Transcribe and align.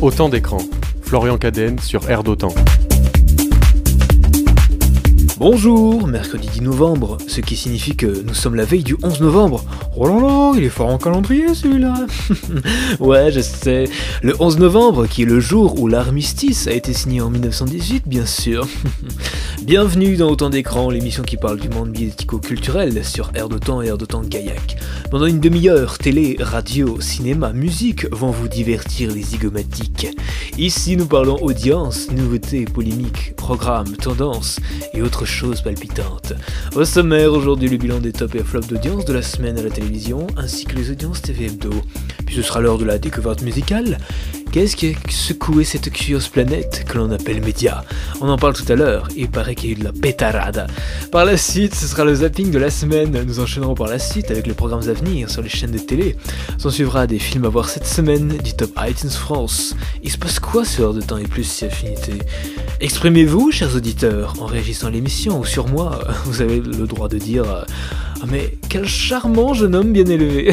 Autant 0.00 0.28
d'écran. 0.28 0.58
Florian 1.02 1.38
Cadenne 1.38 1.78
sur 1.78 2.08
Air 2.10 2.22
d'Autant. 2.22 2.54
Bonjour, 5.38 6.06
mercredi 6.06 6.48
10 6.48 6.62
novembre, 6.62 7.18
ce 7.26 7.40
qui 7.40 7.56
signifie 7.56 7.96
que 7.96 8.22
nous 8.22 8.34
sommes 8.34 8.54
la 8.54 8.64
veille 8.64 8.82
du 8.82 8.96
11 9.02 9.20
novembre. 9.20 9.64
Oh 9.96 10.06
là 10.06 10.20
là, 10.20 10.52
il 10.56 10.64
est 10.64 10.68
fort 10.68 10.88
en 10.88 10.98
calendrier 10.98 11.54
celui-là. 11.54 12.06
ouais, 13.00 13.32
je 13.32 13.40
sais. 13.40 13.84
Le 14.22 14.34
11 14.38 14.58
novembre, 14.58 15.06
qui 15.06 15.22
est 15.22 15.26
le 15.26 15.40
jour 15.40 15.80
où 15.80 15.88
l'armistice 15.88 16.66
a 16.66 16.72
été 16.72 16.92
signé 16.92 17.20
en 17.20 17.30
1918, 17.30 18.06
bien 18.06 18.26
sûr. 18.26 18.66
Bienvenue 19.64 20.16
dans 20.16 20.28
Autant 20.28 20.50
d'écran, 20.50 20.90
l'émission 20.90 21.22
qui 21.22 21.38
parle 21.38 21.58
du 21.58 21.70
monde 21.70 21.88
médico-culturel 21.88 23.02
sur 23.02 23.30
Air 23.34 23.48
de 23.48 23.56
Temps 23.56 23.80
et 23.80 23.86
Air 23.86 23.96
de 23.96 24.04
Temps 24.04 24.20
Gaillac. 24.20 24.76
Pendant 25.10 25.24
une 25.24 25.40
demi-heure, 25.40 25.96
télé, 25.96 26.36
radio, 26.38 27.00
cinéma, 27.00 27.54
musique 27.54 28.04
vont 28.12 28.30
vous 28.30 28.48
divertir 28.48 29.10
les 29.10 29.22
zygomatiques. 29.22 30.08
Ici, 30.58 30.98
nous 30.98 31.06
parlons 31.06 31.42
audience, 31.42 32.10
nouveautés, 32.10 32.66
polémiques, 32.66 33.34
programmes, 33.36 33.96
tendances 33.96 34.60
et 34.92 35.00
autres 35.00 35.24
choses 35.24 35.62
palpitantes. 35.62 36.34
Au 36.76 36.84
sommaire, 36.84 37.32
aujourd'hui, 37.32 37.70
le 37.70 37.78
bilan 37.78 38.00
des 38.00 38.12
tops 38.12 38.34
et 38.34 38.44
flops 38.44 38.68
d'audience 38.68 39.06
de 39.06 39.14
la 39.14 39.22
semaine 39.22 39.56
à 39.56 39.62
la 39.62 39.70
télévision, 39.70 40.26
ainsi 40.36 40.66
que 40.66 40.76
les 40.76 40.90
audiences 40.90 41.22
TV 41.22 41.46
Hebdo. 41.46 41.70
Puis 42.26 42.36
ce 42.36 42.42
sera 42.42 42.60
l'heure 42.60 42.76
de 42.76 42.84
la 42.84 42.98
découverte 42.98 43.40
musicale. 43.40 43.96
Qu'est-ce 44.54 44.76
qui 44.76 44.90
a 44.90 45.10
secoué 45.10 45.64
cette 45.64 45.90
curieuse 45.90 46.28
planète 46.28 46.84
que 46.88 46.96
l'on 46.96 47.10
appelle 47.10 47.42
média 47.42 47.82
On 48.20 48.28
en 48.28 48.38
parle 48.38 48.54
tout 48.54 48.72
à 48.72 48.76
l'heure, 48.76 49.08
il 49.16 49.28
paraît 49.28 49.56
qu'il 49.56 49.70
y 49.70 49.72
a 49.72 49.76
eu 49.76 49.78
de 49.80 49.82
la 49.82 49.90
pétarade. 49.90 50.68
Par 51.10 51.24
la 51.24 51.36
suite, 51.36 51.74
ce 51.74 51.88
sera 51.88 52.04
le 52.04 52.14
zapping 52.14 52.52
de 52.52 52.58
la 52.60 52.70
semaine. 52.70 53.20
Nous 53.26 53.40
enchaînerons 53.40 53.74
par 53.74 53.88
la 53.88 53.98
suite 53.98 54.30
avec 54.30 54.46
les 54.46 54.54
programmes 54.54 54.88
à 54.88 54.92
venir 54.92 55.28
sur 55.28 55.42
les 55.42 55.48
chaînes 55.48 55.72
de 55.72 55.78
télé. 55.78 56.14
S'en 56.56 56.70
suivra 56.70 57.08
des 57.08 57.18
films 57.18 57.46
à 57.46 57.48
voir 57.48 57.68
cette 57.68 57.84
semaine, 57.84 58.28
du 58.44 58.54
Top 58.54 58.70
iTunes 58.78 59.10
France. 59.10 59.74
Il 60.04 60.12
se 60.12 60.18
passe 60.18 60.38
quoi 60.38 60.64
sur 60.64 60.84
Heure 60.84 60.94
de 60.94 61.00
Temps 61.00 61.18
et 61.18 61.24
Plus 61.24 61.42
si 61.42 61.64
affinité? 61.64 62.12
Exprimez-vous, 62.80 63.50
chers 63.50 63.74
auditeurs, 63.74 64.34
en 64.40 64.46
réagissant 64.46 64.88
l'émission 64.88 65.40
ou 65.40 65.44
sur 65.44 65.66
moi. 65.66 65.98
Vous 66.26 66.42
avez 66.42 66.60
le 66.60 66.86
droit 66.86 67.08
de 67.08 67.18
dire 67.18 67.66
ah 68.13 68.13
mais 68.30 68.56
quel 68.68 68.86
charmant 68.86 69.54
jeune 69.54 69.74
homme 69.74 69.92
bien 69.92 70.06
élevé 70.06 70.52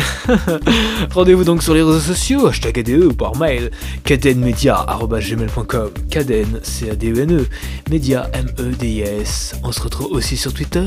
Rendez-vous 1.14 1.44
donc 1.44 1.64
sur 1.64 1.74
les 1.74 1.82
réseaux 1.82 2.00
sociaux, 2.00 2.48
hashtag 2.48 2.80
ADE 2.80 3.04
ou 3.06 3.14
par 3.14 3.36
mail, 3.38 3.72
cadenmedia.gmail.com 4.04 5.92
Caden, 6.10 6.60
C-A-D-E-N-E, 6.64 7.46
Media, 7.90 8.30
M-E-D-I-S. 8.34 9.56
On 9.64 9.72
se 9.72 9.82
retrouve 9.82 10.12
aussi 10.12 10.38
sur 10.38 10.54
Twitter, 10.54 10.86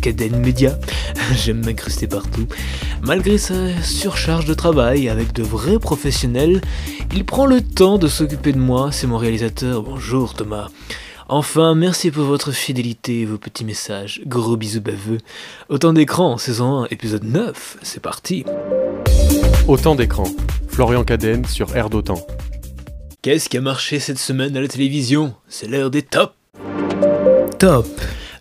cadenmedia. 0.00 0.78
J'aime 1.34 1.64
m'incruster 1.64 2.06
partout. 2.06 2.46
Malgré 3.02 3.38
sa 3.38 3.82
surcharge 3.82 4.44
de 4.44 4.54
travail 4.54 5.08
avec 5.08 5.32
de 5.32 5.42
vrais 5.42 5.78
professionnels, 5.78 6.60
il 7.14 7.24
prend 7.24 7.46
le 7.46 7.60
temps 7.60 7.98
de 7.98 8.08
s'occuper 8.08 8.52
de 8.52 8.58
moi, 8.58 8.90
c'est 8.92 9.06
mon 9.06 9.18
réalisateur. 9.18 9.82
Bonjour 9.82 10.34
Thomas. 10.34 10.68
Enfin, 11.32 11.76
merci 11.76 12.10
pour 12.10 12.24
votre 12.24 12.50
fidélité 12.50 13.20
et 13.20 13.24
vos 13.24 13.38
petits 13.38 13.64
messages. 13.64 14.20
Gros 14.26 14.56
bisous 14.56 14.80
baveux. 14.80 15.18
Autant 15.68 15.92
d'écran, 15.92 16.38
saison 16.38 16.82
1, 16.82 16.86
épisode 16.90 17.22
9, 17.22 17.76
c'est 17.82 18.02
parti. 18.02 18.44
Autant 19.68 19.94
d'écran. 19.94 20.24
Florian 20.66 21.04
Cadenne 21.04 21.44
sur 21.44 21.76
Air 21.76 21.88
d'Autant. 21.88 22.26
Qu'est-ce 23.22 23.48
qui 23.48 23.58
a 23.58 23.60
marché 23.60 24.00
cette 24.00 24.18
semaine 24.18 24.56
à 24.56 24.60
la 24.60 24.66
télévision? 24.66 25.32
C'est 25.46 25.68
l'heure 25.68 25.92
des 25.92 26.02
tops. 26.02 26.34
Top. 27.60 27.86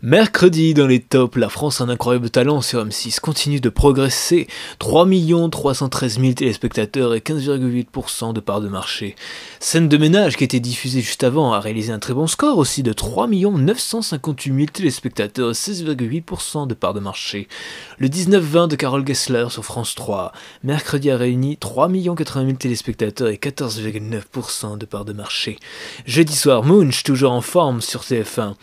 Mercredi, 0.01 0.73
dans 0.73 0.87
les 0.87 1.01
tops, 1.01 1.35
la 1.35 1.49
France 1.49 1.81
un 1.81 1.89
incroyable 1.89 2.29
talent 2.29 2.61
sur 2.61 2.85
M6 2.85 3.19
continue 3.19 3.59
de 3.59 3.67
progresser. 3.67 4.47
3 4.79 5.05
313 5.51 6.21
000 6.21 6.33
téléspectateurs 6.35 7.13
et 7.15 7.19
15,8% 7.19 8.31
de 8.31 8.39
part 8.39 8.61
de 8.61 8.69
marché. 8.69 9.17
Scène 9.59 9.89
de 9.89 9.97
ménage 9.97 10.37
qui 10.37 10.45
était 10.45 10.61
diffusée 10.61 11.01
juste 11.01 11.25
avant 11.25 11.51
a 11.51 11.59
réalisé 11.59 11.91
un 11.91 11.99
très 11.99 12.13
bon 12.13 12.27
score 12.27 12.57
aussi 12.59 12.81
de 12.81 12.93
3 12.93 13.27
958 13.27 14.55
000 14.55 14.65
téléspectateurs 14.71 15.49
et 15.49 15.53
16,8% 15.53 16.65
de 16.65 16.73
part 16.75 16.93
de 16.93 17.01
marché. 17.01 17.49
Le 17.97 18.07
19-20 18.07 18.69
de 18.69 18.77
Carole 18.77 19.05
Gessler 19.05 19.47
sur 19.49 19.65
France 19.65 19.95
3, 19.95 20.31
mercredi 20.63 21.11
a 21.11 21.17
réuni 21.17 21.57
3 21.57 21.89
80 22.15 22.45
000 22.45 22.57
téléspectateurs 22.57 23.27
et 23.27 23.35
14,9% 23.35 24.77
de 24.77 24.85
part 24.85 25.03
de 25.03 25.11
marché. 25.11 25.57
Jeudi 26.05 26.37
soir, 26.37 26.63
Munch, 26.63 27.03
toujours 27.03 27.33
en 27.33 27.41
forme 27.41 27.81
sur 27.81 28.03
TF1. 28.03 28.53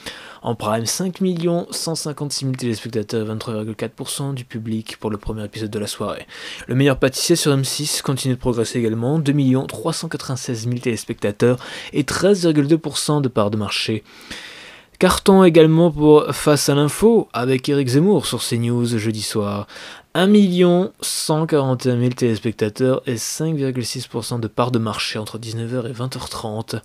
En 0.46 0.54
prime, 0.54 0.86
5 0.86 1.18
156 1.72 2.44
000 2.44 2.54
téléspectateurs, 2.54 3.26
23,4% 3.26 4.32
du 4.32 4.44
public 4.44 4.96
pour 5.00 5.10
le 5.10 5.16
premier 5.16 5.44
épisode 5.44 5.70
de 5.70 5.78
la 5.80 5.88
soirée. 5.88 6.24
Le 6.68 6.76
meilleur 6.76 7.00
pâtissier 7.00 7.34
sur 7.34 7.50
M6 7.50 8.00
continue 8.00 8.34
de 8.34 8.38
progresser 8.38 8.78
également, 8.78 9.18
2 9.18 9.34
396 9.66 10.68
000 10.68 10.78
téléspectateurs 10.78 11.58
et 11.92 12.04
13,2% 12.04 13.22
de 13.22 13.26
part 13.26 13.50
de 13.50 13.56
marché. 13.56 14.04
Carton 15.00 15.42
également 15.42 15.90
pour 15.90 16.32
Face 16.32 16.68
à 16.68 16.76
l'info 16.76 17.28
avec 17.32 17.68
Eric 17.68 17.88
Zemmour 17.88 18.24
sur 18.24 18.40
CNews 18.40 18.86
jeudi 18.86 19.22
soir. 19.22 19.66
1 20.18 20.92
141 21.02 21.98
000 21.98 22.10
téléspectateurs 22.14 23.02
et 23.06 23.16
5,6% 23.16 24.40
de 24.40 24.48
part 24.48 24.70
de 24.70 24.78
marché 24.78 25.18
entre 25.18 25.38
19h 25.38 25.90
et 25.90 25.92
20h30. 25.92 26.80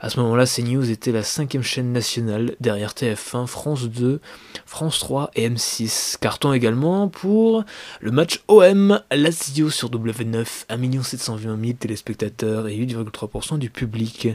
À 0.00 0.10
ce 0.10 0.18
moment-là, 0.18 0.46
CNews 0.46 0.90
était 0.90 1.12
la 1.12 1.22
cinquième 1.22 1.62
chaîne 1.62 1.92
nationale 1.92 2.56
derrière 2.58 2.90
TF1, 2.90 3.46
France 3.46 3.84
2, 3.84 4.18
France 4.66 4.98
3 4.98 5.30
et 5.36 5.48
M6. 5.48 6.18
Carton 6.18 6.52
également 6.52 7.06
pour 7.06 7.62
le 8.00 8.10
match 8.10 8.42
OM 8.48 9.00
Lazio 9.12 9.70
sur 9.70 9.88
W9, 9.88 10.44
1 10.68 11.02
720 11.04 11.64
000 11.64 11.76
téléspectateurs 11.78 12.66
et 12.66 12.76
8,3% 12.76 13.58
du 13.58 13.70
public. 13.70 14.26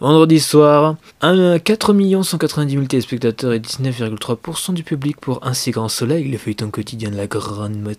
Vendredi 0.00 0.40
soir, 0.40 0.96
4 1.20 2.22
190 2.24 2.72
000 2.72 2.86
téléspectateurs 2.86 3.52
et 3.52 3.60
19,3% 3.60 4.74
du 4.74 4.82
public 4.82 5.20
pour 5.20 5.46
Un 5.46 5.52
grand 5.70 5.88
soleil, 5.88 6.28
le 6.28 6.36
feuilleton 6.36 6.70
quotidien 6.70 7.10
de 7.12 7.16
la 7.16 7.28
grande 7.28 7.91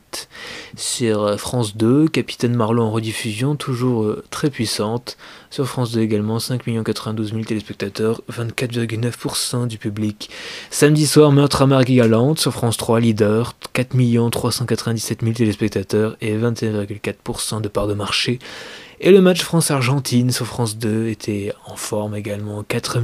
sur 0.76 1.40
France 1.40 1.78
2, 1.78 2.08
Capitaine 2.08 2.56
Marlowe 2.56 2.84
en 2.84 2.92
rediffusion, 2.92 3.56
toujours 3.56 4.04
euh, 4.04 4.24
très 4.30 4.50
puissante. 4.50 5.18
Sur 5.50 5.68
France 5.68 5.92
2 5.92 6.02
également, 6.02 6.40
5 6.40 6.64
92 6.84 7.32
000 7.32 7.44
téléspectateurs, 7.44 8.22
24,9% 8.32 9.68
du 9.68 9.78
public. 9.78 10.30
Samedi 10.72 11.06
soir, 11.06 11.32
Meurtre 11.32 11.62
à 11.62 11.68
Marguerite 11.68 11.98
Galante 11.98 12.40
sur 12.40 12.52
France 12.52 12.78
3, 12.78 13.00
leader, 13.00 13.56
4 13.74 14.30
397 14.30 15.22
000 15.22 15.34
téléspectateurs 15.34 16.18
et 16.22 16.36
21,4% 16.36 17.62
de 17.62 17.68
part 17.68 17.88
de 17.88 17.94
marché. 17.94 18.40
Et 19.00 19.12
le 19.12 19.22
match 19.22 19.42
France-Argentine 19.42 20.32
sur 20.32 20.46
France 20.46 20.78
2 20.78 21.08
était 21.08 21.54
en 21.66 21.76
forme 21.76 22.16
également, 22.16 22.64
4 22.64 23.00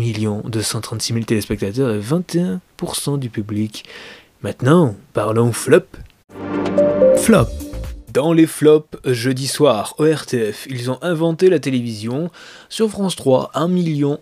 236 0.46 1.14
000 1.14 1.26
téléspectateurs 1.26 1.94
et 1.94 2.00
21% 2.00 3.20
du 3.20 3.30
public. 3.30 3.84
Maintenant, 4.42 4.96
parlons 5.14 5.52
flop. 5.52 5.84
Flop. 7.22 7.48
Dans 8.14 8.34
les 8.34 8.48
flops, 8.48 8.98
jeudi 9.06 9.46
soir, 9.48 9.94
ORTF, 10.00 10.66
ils 10.68 10.90
ont 10.90 10.98
inventé 11.04 11.50
la 11.50 11.60
télévision. 11.60 12.32
Sur 12.68 12.90
France 12.90 13.16
3, 13.16 13.52
1 13.54 13.70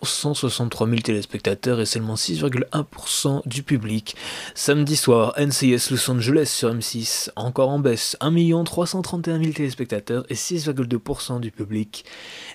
163 0.04 0.88
000 0.88 1.00
téléspectateurs 1.02 1.80
et 1.80 1.86
seulement 1.86 2.16
6,1% 2.16 3.48
du 3.48 3.64
public. 3.64 4.16
Samedi 4.56 4.98
soir, 4.98 5.34
NCS 5.40 5.92
Los 5.92 6.12
Angeles 6.12 6.52
sur 6.54 6.74
M6, 6.74 7.30
encore 7.38 7.70
en 7.70 7.80
baisse, 7.80 8.18
1 8.20 8.64
331 8.66 9.40
000 9.40 9.54
téléspectateurs 9.54 10.26
et 10.30 10.36
6,2% 10.36 11.40
du 11.40 11.52
public. 11.52 12.04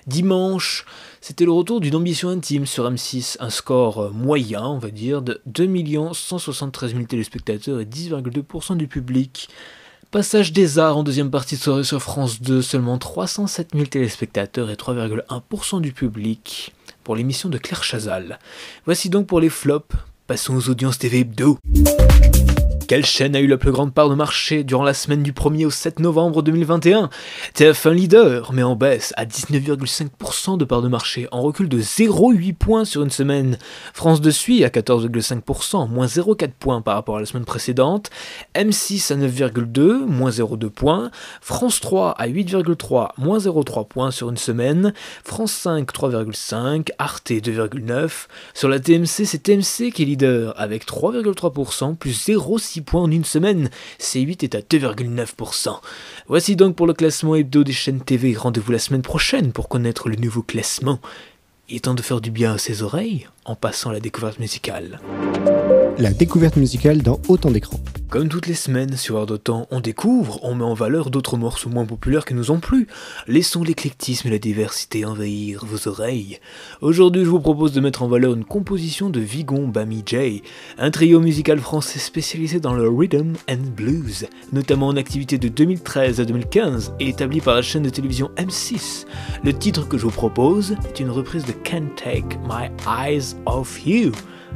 Dimanche, 0.05 0.85
c'était 1.19 1.45
le 1.45 1.51
retour 1.51 1.81
d'une 1.81 1.95
ambition 1.95 2.29
intime 2.29 2.67
sur 2.67 2.89
M6, 2.89 3.37
un 3.39 3.49
score 3.49 4.11
moyen, 4.13 4.65
on 4.67 4.77
va 4.77 4.91
dire, 4.91 5.23
de 5.23 5.41
2 5.47 5.67
173 6.13 6.91
000 6.91 7.05
téléspectateurs 7.05 7.79
et 7.79 7.85
10,2% 7.85 8.77
du 8.77 8.87
public. 8.87 9.49
Passage 10.13 10.53
des 10.53 10.77
arts 10.77 10.97
en 10.97 11.03
deuxième 11.03 11.31
partie 11.31 11.55
de 11.55 11.59
soirée 11.59 11.83
sur 11.83 11.99
France 11.99 12.39
2, 12.39 12.61
seulement 12.61 12.99
307 12.99 13.69
000 13.73 13.87
téléspectateurs 13.87 14.69
et 14.69 14.75
3,1% 14.75 15.81
du 15.81 15.91
public 15.91 16.71
pour 17.03 17.15
l'émission 17.15 17.49
de 17.49 17.57
Claire 17.57 17.83
Chazal. 17.83 18.37
Voici 18.85 19.09
donc 19.09 19.25
pour 19.25 19.39
les 19.39 19.49
flops, 19.49 19.95
passons 20.27 20.55
aux 20.55 20.69
audiences 20.69 20.99
TV 20.99 21.21
Hebdo. 21.21 21.57
Quelle 22.93 23.07
chaîne 23.07 23.35
a 23.35 23.39
eu 23.39 23.47
la 23.47 23.57
plus 23.57 23.71
grande 23.71 23.91
part 23.91 24.07
de 24.07 24.13
marché 24.13 24.63
durant 24.63 24.83
la 24.83 24.93
semaine 24.93 25.23
du 25.23 25.31
1er 25.31 25.65
au 25.65 25.71
7 25.71 25.99
novembre 25.99 26.43
2021 26.43 27.09
TF1 27.55 27.91
leader, 27.91 28.53
mais 28.53 28.61
en 28.61 28.75
baisse 28.75 29.15
à 29.17 29.25
19,5% 29.25 30.59
de 30.59 30.63
part 30.63 30.83
de 30.83 30.89
marché, 30.89 31.27
en 31.31 31.41
recul 31.41 31.67
de 31.67 31.81
0,8 31.81 32.53
points 32.53 32.85
sur 32.85 33.01
une 33.01 33.09
semaine. 33.09 33.57
France 33.95 34.21
2 34.21 34.29
suit 34.29 34.63
à 34.63 34.69
14,5%, 34.69 35.89
moins 35.89 36.05
0,4 36.05 36.51
points 36.59 36.81
par 36.83 36.93
rapport 36.93 37.17
à 37.17 37.19
la 37.19 37.25
semaine 37.25 37.45
précédente. 37.45 38.11
M6 38.53 39.11
à 39.11 39.15
9,2, 39.15 40.05
moins 40.05 40.29
0,2 40.29 40.69
points. 40.69 41.09
France 41.41 41.79
3 41.79 42.11
à 42.11 42.27
8,3, 42.27 43.13
moins 43.17 43.39
0,3 43.39 43.87
points 43.87 44.11
sur 44.11 44.29
une 44.29 44.37
semaine. 44.37 44.93
France 45.23 45.53
5 45.53 45.91
3,5, 45.91 46.89
Arte 46.99 47.31
2,9. 47.31 48.27
Sur 48.53 48.69
la 48.69 48.79
TMC, 48.79 49.25
c'est 49.25 49.41
TMC 49.41 49.91
qui 49.91 50.03
est 50.03 50.05
leader 50.05 50.53
avec 50.61 50.85
3,3%, 50.85 51.95
plus 51.95 52.27
0,6 52.27 52.82
points 52.83 53.01
en 53.01 53.11
une 53.11 53.25
semaine. 53.25 53.69
C8 53.99 54.43
est 54.43 54.55
à 54.55 54.59
2,9%. 54.59 55.79
Voici 56.27 56.55
donc 56.55 56.75
pour 56.75 56.87
le 56.87 56.93
classement 56.93 57.35
hebdo 57.35 57.63
des 57.63 57.73
chaînes 57.73 58.01
TV. 58.01 58.35
Rendez-vous 58.35 58.71
la 58.71 58.79
semaine 58.79 59.01
prochaine 59.01 59.51
pour 59.51 59.69
connaître 59.69 60.09
le 60.09 60.15
nouveau 60.15 60.41
classement. 60.41 60.99
Il 61.69 61.77
est 61.77 61.79
temps 61.81 61.93
de 61.93 62.01
faire 62.01 62.21
du 62.21 62.29
bien 62.29 62.53
à 62.53 62.57
ses 62.57 62.83
oreilles 62.83 63.27
en 63.45 63.55
passant 63.55 63.89
à 63.89 63.93
la 63.93 63.99
découverte 63.99 64.39
musicale. 64.39 64.99
La 65.99 66.11
découverte 66.11 66.55
musicale 66.55 67.03
dans 67.03 67.21
autant 67.27 67.51
d'écrans. 67.51 67.79
Comme 68.09 68.27
toutes 68.27 68.47
les 68.47 68.55
semaines 68.55 68.97
sur 68.97 69.15
Heure 69.15 69.27
d'Autant, 69.27 69.67
on 69.69 69.79
découvre, 69.79 70.39
on 70.43 70.55
met 70.55 70.63
en 70.63 70.73
valeur 70.73 71.11
d'autres 71.11 71.37
morceaux 71.37 71.69
moins 71.69 71.85
populaires 71.85 72.25
qui 72.25 72.33
nous 72.33 72.49
ont 72.49 72.59
plu. 72.59 72.87
Laissons 73.27 73.63
l'éclectisme 73.63 74.27
et 74.27 74.31
la 74.31 74.39
diversité 74.39 75.05
envahir 75.05 75.63
vos 75.65 75.87
oreilles. 75.87 76.39
Aujourd'hui, 76.81 77.23
je 77.23 77.29
vous 77.29 77.39
propose 77.39 77.73
de 77.73 77.79
mettre 77.79 78.01
en 78.01 78.07
valeur 78.07 78.33
une 78.33 78.43
composition 78.43 79.11
de 79.11 79.19
Vigon 79.19 79.67
Bami 79.67 80.03
J, 80.03 80.41
un 80.79 80.89
trio 80.89 81.19
musical 81.19 81.59
français 81.59 81.99
spécialisé 81.99 82.59
dans 82.59 82.73
le 82.73 82.89
rhythm 82.89 83.33
and 83.47 83.69
blues, 83.75 84.25
notamment 84.51 84.87
en 84.87 84.97
activité 84.97 85.37
de 85.37 85.47
2013 85.47 86.19
à 86.19 86.25
2015 86.25 86.93
et 86.99 87.09
établi 87.09 87.39
par 87.39 87.53
la 87.53 87.61
chaîne 87.61 87.83
de 87.83 87.89
télévision 87.89 88.31
M6. 88.37 89.05
Le 89.43 89.53
titre 89.53 89.87
que 89.87 89.99
je 89.99 90.05
vous 90.05 90.11
propose 90.11 90.75
est 90.89 90.99
une 90.99 91.11
reprise 91.11 91.45
de 91.45 91.51
Can't 91.51 91.95
Take 91.95 92.37
My 92.47 92.71
Eyes 92.87 93.35
Off 93.45 93.85
You. 93.85 94.11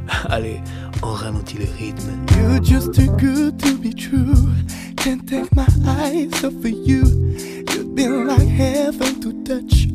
Allez, 0.28 0.60
on 1.02 1.14
ralentit 1.14 1.58
le 1.58 1.66
rythme. 1.66 2.26
You're 2.36 2.60
just 2.60 2.94
too 2.94 3.10
good 3.16 3.58
to 3.60 3.78
be 3.78 3.92
true. 3.92 4.52
Can't 4.96 5.26
take 5.28 5.54
my 5.54 5.66
eyes 5.86 6.32
off 6.44 6.54
of 6.54 6.66
you. 6.66 7.04
You've 7.70 7.94
been 7.94 8.26
like 8.26 8.48
heaven 8.48 9.20
to 9.20 9.32
touch. 9.44 9.88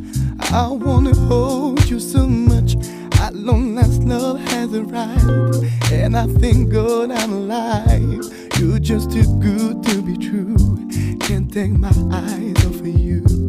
I 0.52 0.68
wanna 0.68 1.16
hold 1.16 1.90
you 1.90 2.00
so 2.00 2.28
much. 2.28 2.76
At 3.20 3.36
long 3.36 3.76
last, 3.76 4.04
love 4.04 4.40
has 4.50 4.74
arrived, 4.74 5.66
and 5.92 6.18
I 6.18 6.28
thank 6.28 6.72
God 6.72 7.12
I'm 7.12 7.32
alive. 7.32 8.24
You're 8.60 8.80
just 8.80 9.12
too 9.12 9.26
good 9.40 9.84
to 9.84 10.02
be 10.02 10.18
true. 10.18 10.90
Can't 11.20 11.52
take 11.52 11.72
my 11.72 11.94
eyes 12.12 12.66
off 12.66 12.82
of 12.82 12.88
you. 12.88 13.43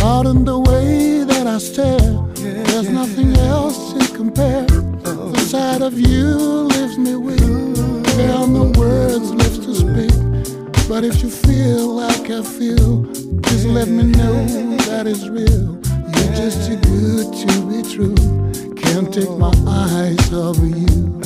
Pardon 0.00 0.44
the 0.44 0.58
way 0.58 1.24
that 1.24 1.46
I 1.46 1.58
stare. 1.58 1.98
Yeah, 1.98 2.62
There's 2.62 2.86
yeah, 2.86 2.92
nothing 2.92 3.36
else 3.36 3.92
to 3.94 4.16
compare. 4.16 4.64
The 4.64 5.38
sight 5.38 5.82
of 5.82 5.98
you 5.98 6.26
leaves 6.72 6.98
me 6.98 7.16
weak. 7.16 7.40
There 8.16 8.46
no 8.46 8.72
words 8.78 9.30
left 9.32 9.62
to 9.64 9.74
speak. 9.74 10.88
But 10.88 11.04
if 11.04 11.22
you 11.22 11.30
feel 11.30 11.86
like 11.88 12.30
I 12.30 12.42
feel, 12.42 13.02
just 13.48 13.66
let 13.66 13.88
me 13.88 14.04
know 14.04 14.46
that 14.88 15.06
it's 15.06 15.26
real. 15.28 15.80
You're 16.14 16.34
just 16.34 16.66
too 16.66 16.76
good 16.92 17.26
to 17.42 17.52
be 17.68 17.82
true. 17.94 18.14
Can't 18.74 19.12
take 19.12 19.30
my 19.36 19.52
eyes 19.66 20.32
off 20.32 20.58
of 20.58 20.76
you. 20.76 21.20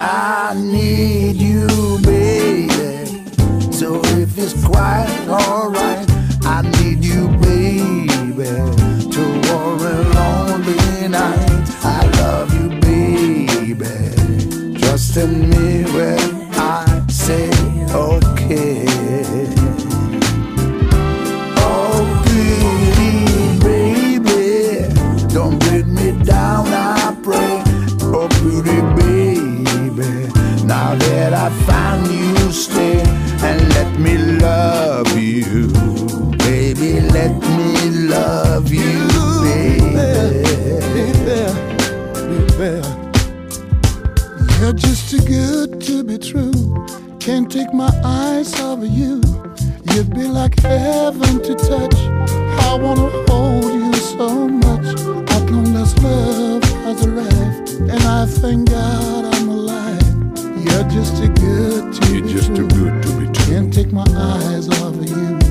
I 0.00 0.54
need 0.56 1.19
quite 4.64 5.26
alright, 5.28 6.06
I 6.42 6.62
need 6.62 7.04
you, 7.04 7.28
baby. 7.38 8.50
To 9.14 9.22
warm 9.46 9.80
a 9.80 9.96
lonely 10.16 11.08
night. 11.08 11.66
I 11.82 12.06
love 12.20 12.50
you, 12.58 12.68
baby. 12.80 14.78
Trust 14.78 15.16
in 15.16 15.50
me 15.50 15.69
thank 58.40 58.70
God 58.70 59.34
I'm 59.34 59.48
alive. 59.48 60.02
You're 60.64 60.88
just 60.90 61.16
too 61.18 61.28
good 61.28 61.92
to 61.94 62.12
You're 62.12 62.22
be 62.22 62.32
just 62.32 62.46
true. 62.46 62.56
too 62.56 62.68
good 62.68 63.02
to 63.02 63.08
be 63.20 63.26
true. 63.32 63.46
Can't 63.46 63.72
take 63.72 63.92
my 63.92 64.06
eyes 64.16 64.68
off 64.68 64.94
of 64.94 65.08
you. 65.08 65.49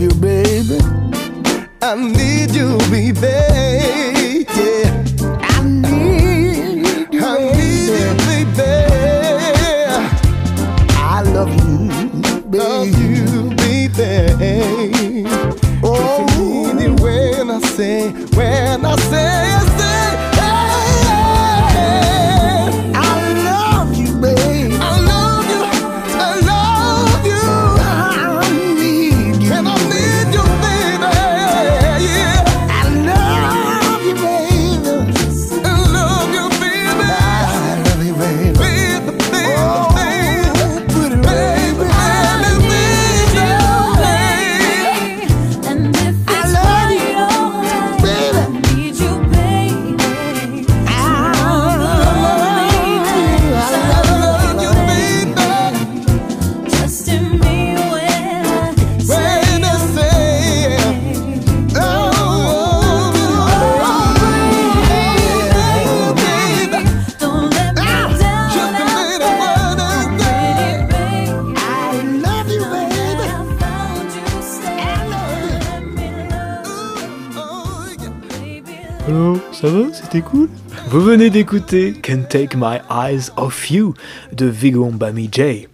Love 0.00 0.14
you, 0.14 0.20
baby. 0.20 0.78
I 1.82 1.94
need 1.94 2.54
you, 2.54 2.78
baby. 2.90 4.46
Yeah, 4.56 5.04
I 5.42 5.62
need 5.64 7.12
you, 7.12 7.20
I 7.22 7.38
need 7.56 7.90
you, 8.00 8.14
baby. 8.26 8.70
I 10.96 11.22
love 11.22 11.52
you, 11.52 11.88
Love 12.50 12.86
baby. 12.86 12.96
you, 12.98 13.50
baby. 13.56 15.24
Oh, 15.82 16.26
If 16.28 16.36
you 16.38 16.74
need 16.74 16.92
it 16.92 17.00
when 17.00 17.50
I 17.50 17.60
say, 17.60 18.10
when 18.36 18.84
I 18.84 18.96
say, 18.96 19.49
Vous 80.88 81.00
venez 81.00 81.30
d'écouter 81.30 81.92
Can't 81.92 82.24
Take 82.28 82.56
My 82.56 82.78
Eyes 82.90 83.30
Off 83.36 83.70
You 83.70 83.94
de 84.32 84.46
Vigon 84.46 84.90
Bami 84.90 85.28
J. 85.30 85.68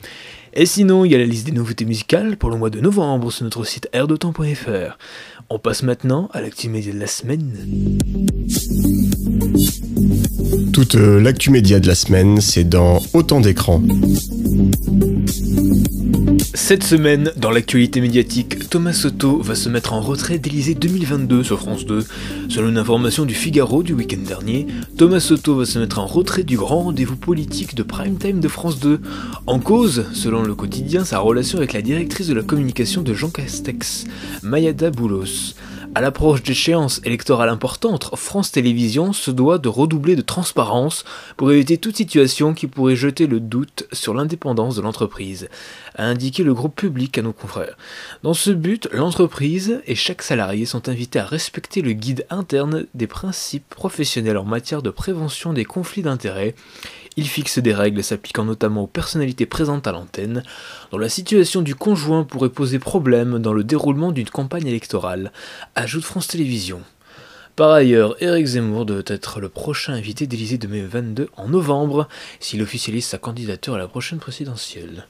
Et 0.52 0.66
sinon, 0.66 1.06
il 1.06 1.12
y 1.12 1.14
a 1.14 1.18
la 1.18 1.24
liste 1.24 1.46
des 1.46 1.52
nouveautés 1.52 1.86
musicales 1.86 2.36
pour 2.36 2.50
le 2.50 2.56
mois 2.56 2.68
de 2.68 2.80
novembre 2.80 3.32
sur 3.32 3.44
notre 3.44 3.64
site 3.64 3.88
airdetemps.fr. 3.94 4.98
On 5.48 5.58
passe 5.60 5.84
maintenant 5.84 6.28
à 6.32 6.40
l'actu 6.40 6.68
média 6.68 6.92
de 6.92 6.98
la 6.98 7.06
semaine. 7.06 7.52
Toute 10.72 10.96
euh, 10.96 11.20
l'actu 11.20 11.50
média 11.50 11.78
de 11.78 11.86
la 11.86 11.94
semaine, 11.94 12.40
c'est 12.40 12.64
dans 12.64 13.00
Autant 13.12 13.40
d'écrans. 13.40 13.80
Cette 16.66 16.82
semaine, 16.82 17.30
dans 17.36 17.52
l'actualité 17.52 18.00
médiatique, 18.00 18.68
Thomas 18.68 18.92
Soto 18.92 19.40
va 19.40 19.54
se 19.54 19.68
mettre 19.68 19.92
en 19.92 20.00
retrait 20.00 20.38
d'Élysée 20.38 20.74
2022 20.74 21.44
sur 21.44 21.60
France 21.60 21.86
2. 21.86 22.04
Selon 22.48 22.70
une 22.70 22.78
information 22.78 23.24
du 23.24 23.34
Figaro 23.34 23.84
du 23.84 23.92
week-end 23.92 24.26
dernier, 24.26 24.66
Thomas 24.98 25.20
Soto 25.20 25.54
va 25.54 25.64
se 25.64 25.78
mettre 25.78 26.00
en 26.00 26.06
retrait 26.06 26.42
du 26.42 26.56
grand 26.56 26.82
rendez-vous 26.82 27.14
politique 27.14 27.76
de 27.76 27.84
prime 27.84 28.18
time 28.18 28.40
de 28.40 28.48
France 28.48 28.80
2. 28.80 29.00
En 29.46 29.60
cause, 29.60 30.06
selon 30.12 30.42
le 30.42 30.56
quotidien, 30.56 31.04
sa 31.04 31.20
relation 31.20 31.58
avec 31.58 31.72
la 31.72 31.82
directrice 31.82 32.26
de 32.26 32.34
la 32.34 32.42
communication 32.42 33.02
de 33.02 33.14
Jean 33.14 33.30
Castex, 33.30 34.06
Mayada 34.42 34.90
Boulos. 34.90 35.35
À 35.94 36.02
l'approche 36.02 36.42
d'échéances 36.42 37.00
électorales 37.04 37.48
importantes, 37.48 38.10
France 38.16 38.52
Télévisions 38.52 39.14
se 39.14 39.30
doit 39.30 39.56
de 39.56 39.70
redoubler 39.70 40.14
de 40.14 40.20
transparence 40.20 41.04
pour 41.38 41.50
éviter 41.52 41.78
toute 41.78 41.96
situation 41.96 42.52
qui 42.52 42.66
pourrait 42.66 42.96
jeter 42.96 43.26
le 43.26 43.40
doute 43.40 43.86
sur 43.92 44.12
l'indépendance 44.12 44.76
de 44.76 44.82
l'entreprise, 44.82 45.48
a 45.94 46.04
indiqué 46.04 46.42
le 46.42 46.52
groupe 46.52 46.76
public 46.76 47.16
à 47.16 47.22
nos 47.22 47.32
confrères. 47.32 47.78
Dans 48.22 48.34
ce 48.34 48.50
but, 48.50 48.88
l'entreprise 48.92 49.80
et 49.86 49.94
chaque 49.94 50.20
salarié 50.20 50.66
sont 50.66 50.90
invités 50.90 51.18
à 51.18 51.24
respecter 51.24 51.80
le 51.80 51.92
guide 51.92 52.26
interne 52.28 52.86
des 52.92 53.06
principes 53.06 53.68
professionnels 53.70 54.36
en 54.36 54.44
matière 54.44 54.82
de 54.82 54.90
prévention 54.90 55.54
des 55.54 55.64
conflits 55.64 56.02
d'intérêts 56.02 56.54
il 57.16 57.26
fixe 57.26 57.58
des 57.58 57.72
règles 57.74 58.04
s'appliquant 58.04 58.44
notamment 58.44 58.82
aux 58.82 58.86
personnalités 58.86 59.46
présentes 59.46 59.86
à 59.86 59.92
l'antenne, 59.92 60.42
dont 60.90 60.98
la 60.98 61.08
situation 61.08 61.62
du 61.62 61.74
conjoint 61.74 62.24
pourrait 62.24 62.50
poser 62.50 62.78
problème 62.78 63.38
dans 63.38 63.52
le 63.52 63.64
déroulement 63.64 64.12
d'une 64.12 64.28
campagne 64.28 64.66
électorale, 64.66 65.32
ajoute 65.74 66.04
France 66.04 66.28
Télévisions. 66.28 66.82
Par 67.56 67.70
ailleurs, 67.70 68.22
Éric 68.22 68.46
Zemmour 68.46 68.84
devait 68.84 69.02
être 69.06 69.40
le 69.40 69.48
prochain 69.48 69.94
invité 69.94 70.26
d'Élysée 70.26 70.58
2022 70.58 71.30
en 71.38 71.48
novembre, 71.48 72.06
s'il 72.38 72.60
officialise 72.60 73.06
sa 73.06 73.16
candidature 73.16 73.74
à 73.74 73.78
la 73.78 73.88
prochaine 73.88 74.18
présidentielle. 74.18 75.06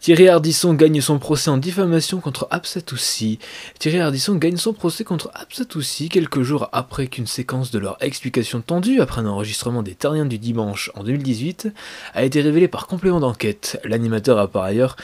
Thierry 0.00 0.28
Ardisson 0.28 0.74
gagne 0.74 1.00
son 1.00 1.18
procès 1.18 1.48
en 1.48 1.56
diffamation 1.56 2.20
contre 2.20 2.46
Absatoussi. 2.50 3.38
Thierry 3.78 4.00
Ardisson 4.00 4.34
gagne 4.34 4.56
son 4.56 4.74
procès 4.74 5.04
contre 5.04 5.30
Absatoussi 5.34 6.08
quelques 6.08 6.42
jours 6.42 6.68
après 6.72 7.06
qu'une 7.06 7.26
séquence 7.26 7.70
de 7.70 7.78
leur 7.78 7.96
explication 8.02 8.60
tendue 8.60 9.00
après 9.00 9.22
un 9.22 9.26
enregistrement 9.26 9.82
des 9.82 9.94
Terriens 9.94 10.26
du 10.26 10.38
dimanche 10.38 10.90
en 10.94 11.04
2018 11.04 11.68
a 12.12 12.24
été 12.24 12.42
révélée 12.42 12.68
par 12.68 12.86
complément 12.86 13.20
d'enquête. 13.20 13.80
L'animateur 13.84 14.38
a 14.38 14.48
par 14.48 14.64
ailleurs 14.64 14.96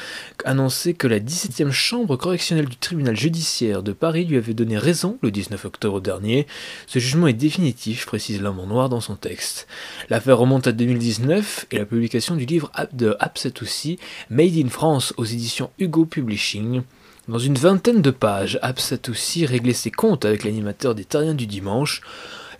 annoncé 0.44 0.92
que 0.92 1.06
la 1.06 1.18
17e 1.18 1.70
chambre 1.70 2.16
correctionnelle 2.16 2.68
du 2.68 2.76
tribunal 2.76 3.16
judiciaire 3.16 3.82
de 3.82 3.92
Paris 3.92 4.26
lui 4.26 4.36
avait 4.36 4.54
donné 4.54 4.76
raison 4.76 5.18
le 5.22 5.30
19 5.30 5.64
octobre 5.64 6.00
dernier. 6.00 6.46
Ce 6.86 6.98
jugement 6.98 7.26
est 7.26 7.32
définitif, 7.32 8.04
précise 8.04 8.42
l'homme 8.42 8.60
en 8.60 8.66
noir 8.66 8.88
dans 8.88 9.00
son 9.00 9.16
texte. 9.16 9.66
L'affaire 10.10 10.38
remonte 10.38 10.66
à 10.66 10.72
2019 10.72 11.66
et 11.70 11.78
la 11.78 11.86
publication 11.86 12.36
du 12.36 12.44
livre 12.44 12.70
de 12.92 13.16
Absatoussi, 13.20 13.98
Made 14.28 14.56
in 14.56 14.68
France 14.68 14.79
aux 14.82 15.24
éditions 15.24 15.70
Hugo 15.78 16.06
Publishing. 16.06 16.82
Dans 17.28 17.38
une 17.38 17.56
vingtaine 17.56 18.00
de 18.00 18.10
pages, 18.10 18.58
Absatoussi 18.62 19.44
réglait 19.44 19.74
ses 19.74 19.90
comptes 19.90 20.24
avec 20.24 20.42
l'animateur 20.42 20.94
des 20.94 21.04
Terriens 21.04 21.34
du 21.34 21.46
dimanche, 21.46 22.00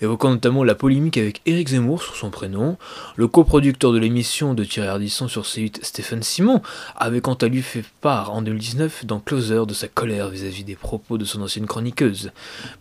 évoquant 0.03 0.29
notamment 0.29 0.63
la 0.63 0.75
polémique 0.75 1.17
avec 1.17 1.41
Éric 1.47 1.69
Zemmour 1.69 2.03
sur 2.03 2.17
son 2.17 2.29
prénom. 2.29 2.77
Le 3.17 3.27
coproducteur 3.27 3.93
de 3.93 3.99
l'émission 3.99 4.53
de 4.53 4.65
Thierry 4.65 4.89
Ardisson 4.89 5.29
sur 5.29 5.45
C8, 5.45 5.83
Stéphane 5.83 6.23
Simon, 6.23 6.61
avait 6.95 7.23
quant 7.23 7.35
à 7.35 7.49
lui 7.49 7.63
fait 7.63 7.85
part 8.03 8.35
en 8.35 8.43
2019 8.43 9.07
dans 9.07 9.21
Closer 9.21 9.65
de 9.67 9.73
sa 9.73 9.89
colère 9.89 10.29
vis-à-vis 10.29 10.65
des 10.65 10.77
propos 10.77 11.17
de 11.17 11.25
son 11.25 11.41
ancienne 11.41 11.67
chroniqueuse. 11.67 12.33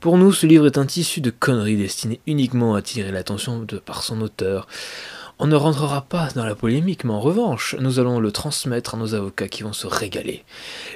Pour 0.02 0.18
nous, 0.18 0.34
ce 0.34 0.48
livre 0.48 0.66
est 0.66 0.78
un 0.78 0.86
tissu 0.86 1.22
de 1.22 1.32
conneries 1.32 1.78
destiné 1.78 2.20
uniquement 2.28 2.76
à 2.76 2.80
attirer 2.80 3.14
l'attention 3.14 3.66
par 3.86 4.04
son 4.04 4.20
auteur. 4.20 4.68
On 5.42 5.48
ne 5.48 5.56
rentrera 5.56 6.02
pas 6.02 6.28
dans 6.36 6.44
la 6.44 6.54
polémique, 6.54 7.06
mais 7.06 7.14
en 7.14 7.22
revanche, 7.22 7.74
nous 7.80 7.98
allons 7.98 8.20
le 8.20 8.30
transmettre 8.30 8.96
à 8.96 8.98
nos 8.98 9.16
avocats 9.16 9.48
qui 9.48 9.64
vont 9.64 9.72
se 9.72 9.88
régaler. 9.88 10.44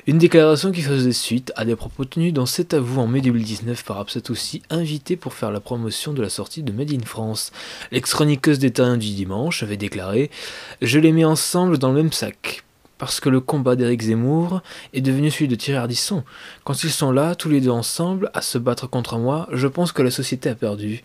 Une 0.06 0.18
déclaration 0.18 0.74
qui 0.74 0.82
faisait 0.82 1.14
suite 1.14 1.54
à 1.56 1.64
des 1.64 1.78
propos 1.78 2.04
tenus 2.04 2.34
dans 2.34 2.46
cet 2.46 2.74
avou 2.74 3.00
en 3.00 3.08
mai 3.08 3.22
2019 3.22 3.86
par 3.86 4.00
Absatoussi, 4.00 4.62
invité 4.70 5.16
pour 5.16 5.34
faire 5.34 5.50
la 5.50 5.62
promotion 5.62 6.12
de 6.12 6.22
la 6.22 6.28
sortie 6.28 6.62
de 6.62 6.74
Made 6.74 6.92
in 6.92 7.06
France. 7.06 7.54
L'ex-chroniqueuse 7.94 8.60
des 8.60 8.72
Terriens 8.72 8.98
du 8.98 9.14
dimanche 9.14 9.64
avait 9.64 9.78
déclaré 9.78 10.30
«Je 10.82 11.00
les 11.00 11.14
mets 11.14 11.24
ensemble 11.24 11.78
dans 11.78 11.94
le 11.94 12.04
même 12.04 12.12
sac» 12.12 12.66
parce 12.98 13.20
que 13.20 13.30
le 13.30 13.42
combat 13.42 13.76
d'Éric 13.76 14.02
Zemmour 14.02 14.62
est 14.94 15.02
devenu 15.02 15.32
celui 15.32 15.48
de 15.48 15.56
Thierry 15.56 15.78
Ardisson. 15.78 16.24
Quand 16.64 16.84
ils 16.84 16.92
sont 16.92 17.12
là, 17.12 17.36
tous 17.36 17.50
les 17.50 17.60
deux 17.60 17.70
ensemble, 17.70 18.30
à 18.34 18.42
se 18.42 18.58
battre 18.58 18.88
contre 18.88 19.18
moi, 19.18 19.48
je 19.52 19.68
pense 19.68 19.92
que 19.92 20.02
la 20.02 20.12
société 20.12 20.50
a 20.50 20.56
perdu 20.56 21.04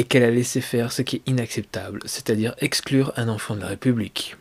et 0.00 0.04
qu'elle 0.04 0.22
a 0.22 0.30
laissé 0.30 0.62
faire 0.62 0.92
ce 0.92 1.02
qui 1.02 1.16
est 1.16 1.22
inacceptable, 1.26 2.00
c'est-à-dire 2.06 2.54
exclure 2.58 3.12
un 3.16 3.28
enfant 3.28 3.54
de 3.54 3.60
la 3.60 3.66
République. 3.66 4.34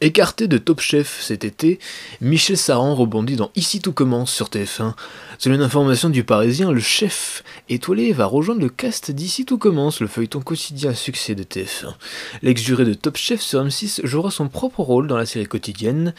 Écarté 0.00 0.48
de 0.48 0.56
Top 0.56 0.80
Chef 0.80 1.20
cet 1.20 1.44
été, 1.44 1.78
Michel 2.22 2.56
Saran 2.56 2.94
rebondit 2.94 3.36
dans 3.36 3.50
Ici 3.54 3.82
tout 3.82 3.92
commence 3.92 4.32
sur 4.32 4.48
TF1. 4.48 4.94
Selon 5.42 5.54
une 5.54 5.62
information 5.62 6.10
du 6.10 6.22
Parisien, 6.22 6.70
le 6.70 6.80
chef 6.80 7.44
étoilé 7.70 8.12
va 8.12 8.26
rejoindre 8.26 8.60
le 8.60 8.68
cast 8.68 9.10
d'Ici 9.10 9.46
tout 9.46 9.56
commence, 9.56 10.00
le 10.00 10.06
feuilleton 10.06 10.42
quotidien 10.42 10.90
à 10.90 10.94
succès 10.94 11.34
de 11.34 11.44
TF1. 11.44 11.94
L'ex-juré 12.42 12.84
de 12.84 12.92
Top 12.92 13.16
Chef 13.16 13.40
sur 13.40 13.64
M6 13.64 14.04
jouera 14.04 14.30
son 14.30 14.48
propre 14.48 14.80
rôle 14.80 15.06
dans 15.06 15.16
la 15.16 15.24
série 15.24 15.46
quotidienne 15.46 16.12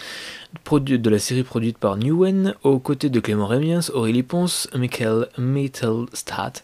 de 0.79 1.09
la 1.09 1.19
série 1.19 1.43
produite 1.43 1.77
par 1.77 1.97
Newen, 1.97 2.55
aux 2.63 2.79
côtés 2.79 3.09
de 3.09 3.19
Clément 3.19 3.45
Rémiens, 3.45 3.81
Aurélie 3.93 4.23
Ponce, 4.23 4.69
Michael 4.73 5.27
Mittelstadt, 5.37 6.63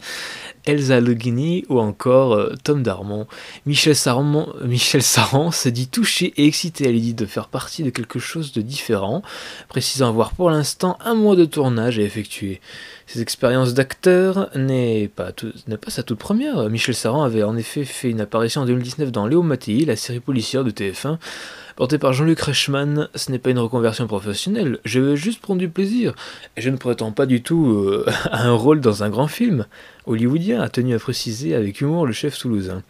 Elsa 0.66 1.00
Le 1.02 1.14
Guinea 1.14 1.64
ou 1.68 1.80
encore 1.80 2.34
euh, 2.34 2.54
Tom 2.64 2.84
Darmon. 2.84 3.28
Michel 3.66 3.96
Saran, 3.96 4.48
Michel 4.64 5.04
Saran 5.04 5.52
se 5.52 5.68
dit 5.70 5.88
touché 5.88 6.34
et 6.38 6.46
excité 6.46 6.88
à 6.88 6.92
l'idée 6.92 7.14
de 7.14 7.26
faire 7.26 7.50
partie 7.50 7.84
de 7.84 7.90
quelque 7.90 8.20
chose 8.20 8.54
de 8.54 8.62
différent, 8.62 9.22
précisant 9.68 10.10
avoir 10.10 10.32
pour 10.32 10.50
l'instant 10.50 10.98
un 11.04 11.14
mois 11.14 11.36
de 11.36 11.46
tournage 11.46 12.00
à 12.00 12.02
effectuer. 12.02 12.47
Ses 13.06 13.22
expériences 13.22 13.74
d'acteur 13.74 14.50
n'est 14.56 15.10
pas, 15.16 15.32
sa 15.88 16.04
toute 16.04 16.20
première. 16.20 16.70
Michel 16.70 16.96
Saran 16.96 17.24
avait 17.24 17.44
en 17.44 17.56
effet 17.56 17.86
fait 17.86 18.10
une 18.10 18.22
apparition 18.22 18.62
en 18.62 18.66
2019 18.66 19.12
dans 19.12 19.28
Léo 19.28 19.42
Mattei, 19.42 19.86
la 19.86 19.96
série 19.96 20.20
policière 20.20 20.64
de 20.64 20.72
TF1, 20.72 21.18
portée 21.76 21.98
par 21.98 22.14
Jean-Luc 22.14 22.40
Reichmann. 22.40 23.10
Ce 23.16 23.32
n'est 23.32 23.40
pas 23.40 23.52
une 23.52 23.60
reconversion 23.60 24.08
professionnelle, 24.08 24.80
je 24.84 25.00
veux 25.00 25.16
juste 25.16 25.42
prendre 25.42 25.60
du 25.60 25.70
plaisir. 25.70 26.14
Et 26.58 26.62
je 26.62 26.70
ne 26.70 26.78
prétends 26.78 27.12
pas 27.12 27.26
du 27.26 27.42
tout 27.42 27.68
euh, 27.68 28.06
à 28.32 28.44
un 28.48 28.54
rôle 28.54 28.82
dans 28.82 29.04
un 29.04 29.10
grand 29.10 29.28
film 29.28 29.66
hollywoodien, 30.08 30.62
a 30.62 30.70
tenu 30.70 30.96
à 30.96 31.00
préciser 31.00 31.54
avec 31.54 31.82
humour 31.82 32.08
le 32.08 32.14
chef 32.14 32.38
toulousain. 32.38 32.84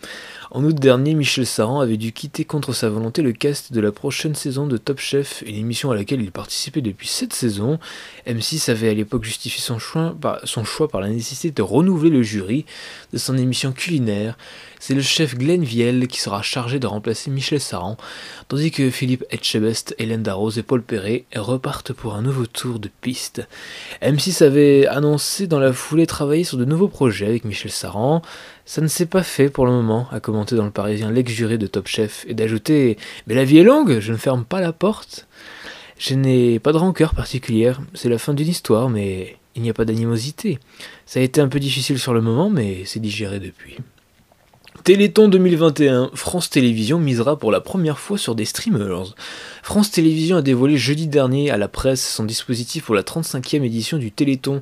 En 0.50 0.64
août 0.64 0.76
dernier, 0.76 1.14
Michel 1.14 1.46
Saran 1.46 1.82
avait 1.82 1.98
dû 1.98 2.14
quitter 2.14 2.46
contre 2.46 2.72
sa 2.72 2.90
volonté 2.90 3.22
le 3.22 3.34
cast 3.34 3.74
de 3.74 3.82
la 3.82 3.92
prochaine 3.92 4.34
saison 4.34 4.66
de 4.66 4.78
Top 4.78 5.00
Chef, 5.00 5.44
une 5.46 5.56
émission 5.56 5.92
à 5.92 5.96
laquelle 5.96 6.22
il 6.22 6.32
participait 6.32 6.80
depuis 6.80 7.10
7 7.10 7.34
saisons. 7.34 7.80
M6 8.26 8.72
avait 8.72 8.90
à 8.90 8.94
l'époque 8.94 9.26
justifié 9.26 9.62
son 9.62 9.78
choix, 9.78 10.16
par, 10.22 11.02
la 11.02 11.10
nécessité 11.10 11.52
de 11.52 11.62
renouveler 11.62 12.10
le 12.10 12.24
jury 12.24 12.66
de 13.12 13.18
son 13.18 13.38
émission 13.38 13.74
culinaire. 13.74 14.38
C'est 14.80 14.94
le 14.94 15.02
chef 15.02 15.36
Glenn 15.36 15.64
Viel 15.64 16.08
qui 16.08 16.22
sera 16.22 16.42
chargé 16.42 16.80
de 16.80 16.88
remplacer 16.88 17.30
Michel 17.30 17.60
Saran, 17.60 17.98
tandis 18.48 18.72
que 18.72 18.90
Philippe 18.90 19.26
Etchebest, 19.32 19.96
Hélène 19.98 20.24
Darroze 20.24 20.58
et 20.58 20.64
Paul 20.64 20.82
Perret 20.82 21.26
repartent 21.36 21.92
pour 21.92 22.14
un 22.14 22.22
nouveau 22.22 22.46
tour 22.46 22.80
de 22.80 22.90
piste. 23.02 23.46
M6 24.02 24.44
avait 24.46 24.88
annoncé 24.88 25.48
dans 25.48 25.60
la 25.60 25.74
foulée 25.74 26.08
travailler 26.08 26.46
sur 26.46 26.58
de 26.58 26.66
nouveaux 26.66 26.88
projets 26.88 27.26
avec 27.26 27.44
Michel 27.44 27.72
Saran. 27.72 28.22
Ça 28.68 28.82
ne 28.82 28.88
s'est 28.88 29.06
pas 29.06 29.24
fait 29.24 29.50
pour 29.50 29.66
le 29.66 29.72
moment, 29.72 30.10
a 30.12 30.20
commenté 30.20 30.58
dans 30.58 30.66
le 30.66 30.72
Parisien 30.72 31.10
l'ex-juré 31.10 31.58
de 31.58 31.68
Top 31.68 31.88
Chef, 31.88 32.26
et 32.28 32.34
d'ajouter 32.34 32.98
Mais 33.26 33.34
la 33.34 33.46
vie 33.46 33.60
est 33.60 33.64
longue, 33.64 34.00
je 34.02 34.12
ne 34.12 34.18
ferme 34.18 34.44
pas 34.44 34.60
la 34.60 34.74
porte. 34.74 35.26
Je 35.98 36.16
n'ai 36.16 36.60
pas 36.60 36.74
de 36.74 36.78
rancœur 36.78 37.16
particulière, 37.16 37.80
c'est 37.94 38.10
la 38.10 38.18
fin 38.18 38.34
d'une 38.34 38.50
histoire, 38.50 38.90
mais 38.90 39.38
il 39.56 39.62
n'y 39.62 39.70
a 39.70 39.74
pas 39.74 39.86
d'animosité. 39.86 40.60
Ça 41.06 41.22
a 41.22 41.24
été 41.24 41.40
un 41.40 41.48
peu 41.48 41.62
difficile 41.62 41.98
sur 41.98 42.14
le 42.14 42.20
moment, 42.20 42.50
mais 42.50 42.84
c'est 42.84 43.00
digéré 43.00 43.40
depuis. 43.40 43.78
Téléthon 44.84 45.28
2021, 45.28 46.12
France 46.14 46.50
Télévisions 46.50 47.00
misera 47.00 47.38
pour 47.38 47.52
la 47.52 47.62
première 47.62 48.00
fois 48.00 48.18
sur 48.18 48.36
des 48.36 48.46
streamers. 48.46 49.16
France 49.64 49.92
Télévisions 49.92 50.38
a 50.38 50.42
dévoilé 50.42 50.78
jeudi 50.78 51.08
dernier 51.08 51.52
à 51.52 51.58
la 51.58 51.68
presse 51.68 52.08
son 52.08 52.24
dispositif 52.24 52.86
pour 52.86 52.96
la 52.96 53.02
35e 53.02 53.64
édition 53.64 53.98
du 53.98 54.12
Téléthon, 54.12 54.62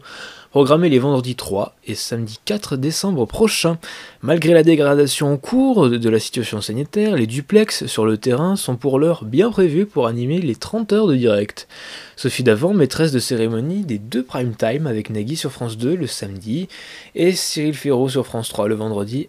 programmé 0.56 0.88
les 0.88 1.00
vendredis 1.00 1.36
3 1.36 1.76
et 1.86 1.96
samedi 1.96 2.40
4 2.46 2.78
décembre 2.78 3.26
prochain. 3.26 3.78
Malgré 4.22 4.54
la 4.54 4.64
dégradation 4.64 5.34
en 5.34 5.36
cours 5.36 5.90
de 5.90 6.10
la 6.10 6.18
situation 6.18 6.62
sanitaire, 6.62 7.18
les 7.18 7.28
duplex 7.28 7.88
sur 7.88 8.06
le 8.06 8.18
terrain 8.18 8.56
sont 8.56 8.78
pour 8.78 8.98
l'heure 8.98 9.26
bien 9.26 9.52
prévus 9.52 9.86
pour 9.86 10.08
animer 10.08 10.40
les 10.40 10.56
30 10.56 10.94
heures 10.94 11.08
de 11.08 11.16
direct. 11.18 11.68
Sophie 12.16 12.44
Davant, 12.44 12.74
maîtresse 12.74 13.12
de 13.12 13.20
cérémonie 13.20 13.84
des 13.84 13.98
deux 13.98 14.24
prime 14.24 14.56
time 14.56 14.88
avec 14.88 15.10
Nagui 15.10 15.36
sur 15.36 15.52
France 15.52 15.78
2 15.78 15.94
le 15.94 16.08
samedi 16.08 16.70
et 17.16 17.34
Cyril 17.34 17.74
Ferraud 17.74 18.08
sur 18.08 18.26
France 18.26 18.48
3 18.48 18.70
le 18.70 18.76
vendredi, 18.76 19.28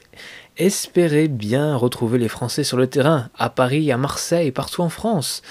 espérait 0.56 1.28
bien 1.28 1.76
retrouver 1.76 2.18
les 2.18 2.28
Français 2.28 2.64
sur 2.64 2.76
le 2.76 2.86
terrain, 2.86 3.28
à 3.36 3.50
Paris, 3.50 3.90
à 3.92 3.96
Marseille 3.96 4.52
partout 4.52 4.82
en 4.82 4.88
France. 4.88 5.42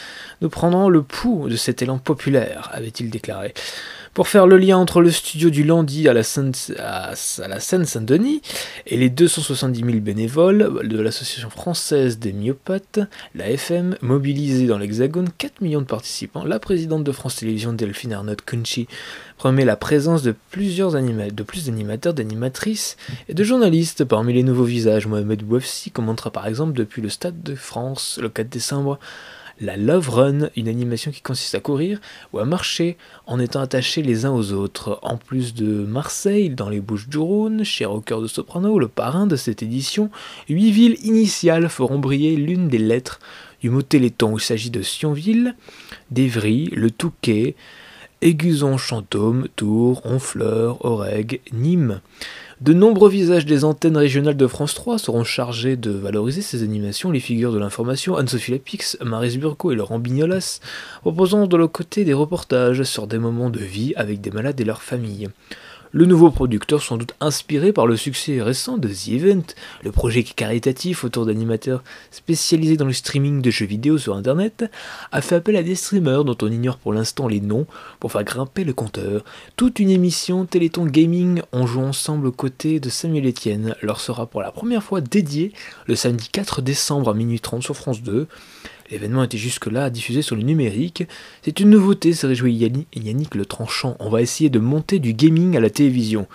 Nous 0.42 0.50
prendrons 0.50 0.90
le 0.90 1.04
pouls 1.04 1.50
de 1.50 1.56
cet 1.56 1.82
élan 1.82 1.98
populaire, 1.98 2.70
avait-il 2.74 3.10
déclaré. 3.10 3.54
Pour 4.14 4.28
faire 4.30 4.48
le 4.48 4.58
lien 4.58 4.78
entre 4.78 5.02
le 5.02 5.12
studio 5.12 5.50
du 5.50 5.66
Landy 5.66 6.08
à 6.08 6.14
la 6.14 6.24
Seine-Saint-Denis 6.24 8.42
et 8.88 8.96
les 8.96 9.10
270 9.10 9.82
000 9.82 9.92
bénévoles 10.00 10.88
de 10.88 11.02
l'Association 11.02 11.50
française 11.50 12.18
des 12.18 12.32
myopathes, 12.32 13.02
la 13.36 13.50
FM, 13.50 13.98
mobilisée 14.02 14.68
dans 14.68 14.78
l'Hexagone 14.78 15.28
4 15.38 15.60
millions 15.60 15.82
de 15.82 15.86
participants, 15.86 16.46
la 16.46 16.60
présidente 16.60 17.04
de 17.04 17.12
France 17.12 17.36
Télévisions, 17.36 17.74
Delphine 17.74 18.14
Arnaud 18.14 18.38
Kunchi, 18.46 18.88
promet 19.38 19.66
la 19.66 19.76
présence 19.76 20.24
de 20.24 20.34
plusieurs 20.52 20.96
anima- 20.96 21.30
de 21.30 21.44
plus 21.44 21.66
d'animateurs, 21.66 22.14
d'animatrices 22.14 22.96
et 23.28 23.34
de 23.34 23.44
journalistes 23.44 24.06
parmi 24.06 24.34
les 24.34 24.44
nouveaux 24.44 24.64
visages. 24.64 25.08
Mohamed 25.08 25.44
Bouafsi 25.44 25.92
commentera 25.92 26.32
par 26.32 26.48
exemple 26.48 26.74
depuis 26.74 27.02
le 27.02 27.10
Stade 27.10 27.42
de 27.44 27.56
France 27.56 28.20
le 28.22 28.30
4 28.30 28.50
décembre 28.50 29.00
la 29.62 29.78
Love 29.78 30.10
Run, 30.10 30.50
une 30.58 30.68
animation 30.68 31.12
qui 31.12 31.22
consiste 31.22 31.56
à 31.56 31.62
courir 31.62 32.02
ou 32.34 32.40
à 32.40 32.46
marcher 32.46 32.98
en 33.26 33.40
étant 33.40 33.62
attachés 33.62 34.02
les 34.02 34.26
uns 34.26 34.32
aux 34.34 34.52
autres. 34.52 35.00
En 35.02 35.16
plus 35.16 35.54
de 35.54 35.66
Marseille, 35.66 36.50
dans 36.50 36.68
les 36.68 36.82
Bouches 36.82 37.08
du 37.08 37.18
Rhône, 37.18 37.64
cher 37.64 37.94
au 37.94 38.02
cœur 38.02 38.22
de 38.22 38.28
Soprano, 38.28 38.78
le 38.80 38.90
parrain 38.90 39.28
de 39.28 39.38
cette 39.38 39.64
édition, 39.64 40.10
huit 40.50 40.72
villes 40.72 40.98
initiales 41.04 41.70
feront 41.70 42.00
briller 42.00 42.36
l'une 42.36 42.68
des 42.68 42.80
lettres 42.80 43.22
du 43.62 43.70
mot 43.70 43.82
Téléthon. 43.82 44.38
Il 44.38 44.42
s'agit 44.42 44.72
de 44.72 44.82
Sionville, 44.82 45.56
d'Evry, 46.12 46.66
le 46.74 46.92
Touquet, 46.92 47.56
Aiguzon, 48.22 48.78
Chantôme, 48.78 49.48
Tours, 49.56 50.02
Honfleur, 50.06 50.84
Orègue, 50.86 51.42
Nîmes. 51.54 52.02
De 52.62 52.74
nombreux 52.74 53.10
visages 53.10 53.46
des 53.46 53.66
antennes 53.66 53.98
régionales 53.98 54.38
de 54.38 54.48
France 54.48 54.74
3 54.76 54.98
seront 54.98 55.26
chargés 55.26 55.76
de 55.76 55.92
valoriser 55.92 56.42
ces 56.42 56.64
animations. 56.64 57.12
Les 57.12 57.20
figures 57.20 57.52
de 57.52 57.60
l'information, 57.60 58.16
Anne-Sophie 58.16 58.52
Lapix, 58.52 58.98
Maris 59.02 59.38
Burco 59.38 59.72
et 59.72 59.76
Laurent 59.76 60.00
Bignolas, 60.00 60.62
proposant 61.02 61.48
de 61.48 61.58
leur 61.58 61.72
côté 61.72 62.06
des 62.06 62.14
reportages 62.14 62.84
sur 62.84 63.08
des 63.08 63.20
moments 63.20 63.50
de 63.50 63.60
vie 63.60 63.94
avec 63.98 64.22
des 64.22 64.32
malades 64.32 64.60
et 64.62 64.66
leurs 64.66 64.84
familles. 64.84 65.28
Le 65.98 66.06
nouveau 66.06 66.30
producteur, 66.30 66.84
sans 66.84 66.98
doute 66.98 67.16
inspiré 67.22 67.72
par 67.72 67.88
le 67.88 67.96
succès 67.96 68.42
récent 68.42 68.78
de 68.78 68.90
The 68.90 69.08
Event, 69.14 69.44
le 69.82 69.94
projet 69.94 70.24
caritatif 70.24 71.06
autour 71.06 71.26
d'animateurs 71.26 71.86
spécialisés 72.12 72.76
dans 72.76 72.84
le 72.84 72.92
streaming 72.92 73.42
de 73.42 73.50
jeux 73.50 73.66
vidéo 73.66 73.98
sur 73.98 74.14
Internet, 74.14 74.66
a 75.14 75.22
fait 75.22 75.36
appel 75.36 75.56
à 75.56 75.64
des 75.64 75.76
streamers 75.76 76.26
dont 76.26 76.36
on 76.42 76.52
ignore 76.52 76.80
pour 76.80 76.92
l'instant 76.92 77.30
les 77.30 77.40
noms 77.40 77.66
pour 78.02 78.12
faire 78.12 78.26
grimper 78.26 78.66
le 78.66 78.74
compteur. 78.74 79.24
Toute 79.56 79.80
une 79.80 79.90
émission 79.90 80.44
Téléthon 80.44 80.86
Gaming 80.86 81.42
en 81.54 81.66
jouant 81.66 81.88
ensemble 81.88 82.28
aux 82.28 82.34
côtés 82.34 82.82
de 82.82 82.90
Samuel 82.90 83.30
Etienne 83.30 83.74
leur 83.82 84.02
sera 84.02 84.26
pour 84.26 84.42
la 84.42 84.52
première 84.52 84.84
fois 84.84 85.00
dédiée 85.00 85.54
le 85.88 85.96
samedi 85.96 86.28
4 86.30 86.62
décembre 86.62 87.12
à 87.12 87.14
minuit 87.14 87.40
30 87.40 87.64
sur 87.64 87.78
France 87.78 88.02
2. 88.02 88.28
L'événement 88.92 89.24
était 89.24 89.38
jusque-là 89.38 89.90
diffusé 89.90 90.22
sur 90.22 90.36
le 90.36 90.44
numérique. 90.44 91.04
C'est 91.42 91.60
une 91.60 91.72
nouveauté, 91.72 92.14
se 92.14 92.28
réjouit 92.28 92.54
Yanni- 92.54 92.86
Yannick 92.96 93.34
Le 93.36 93.46
Tranchant. 93.46 93.96
On 94.00 94.10
va 94.10 94.22
essayer 94.22 94.50
de 94.50 94.60
monter 94.60 95.00
du 95.00 95.14
gaming 95.14 95.58
à 95.58 95.60
la 95.60 95.70
télévision. 95.72 96.28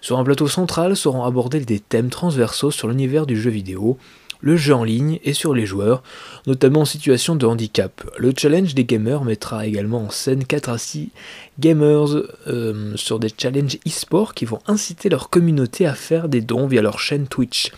Sur 0.00 0.18
un 0.18 0.24
plateau 0.24 0.46
central 0.46 0.96
seront 0.96 1.24
abordés 1.24 1.60
des 1.60 1.80
thèmes 1.80 2.10
transversaux 2.10 2.70
sur 2.70 2.86
l'univers 2.88 3.26
du 3.26 3.36
jeu 3.40 3.50
vidéo, 3.50 3.98
le 4.40 4.56
jeu 4.56 4.74
en 4.74 4.84
ligne 4.84 5.18
et 5.24 5.32
sur 5.32 5.54
les 5.54 5.66
joueurs, 5.66 6.02
notamment 6.46 6.82
en 6.82 6.84
situation 6.84 7.34
de 7.34 7.46
handicap. 7.46 8.08
Le 8.18 8.32
challenge 8.36 8.74
des 8.74 8.84
gamers 8.84 9.24
mettra 9.24 9.66
également 9.66 10.02
en 10.04 10.10
scène 10.10 10.44
4 10.44 10.68
à 10.68 10.78
6 10.78 11.10
gamers 11.58 12.22
euh, 12.46 12.92
sur 12.96 13.18
des 13.18 13.30
challenges 13.36 13.78
e-sport 13.88 14.34
qui 14.34 14.44
vont 14.44 14.60
inciter 14.66 15.08
leur 15.08 15.30
communauté 15.30 15.86
à 15.86 15.94
faire 15.94 16.28
des 16.28 16.42
dons 16.42 16.66
via 16.68 16.82
leur 16.82 17.00
chaîne 17.00 17.26
Twitch. 17.26 17.72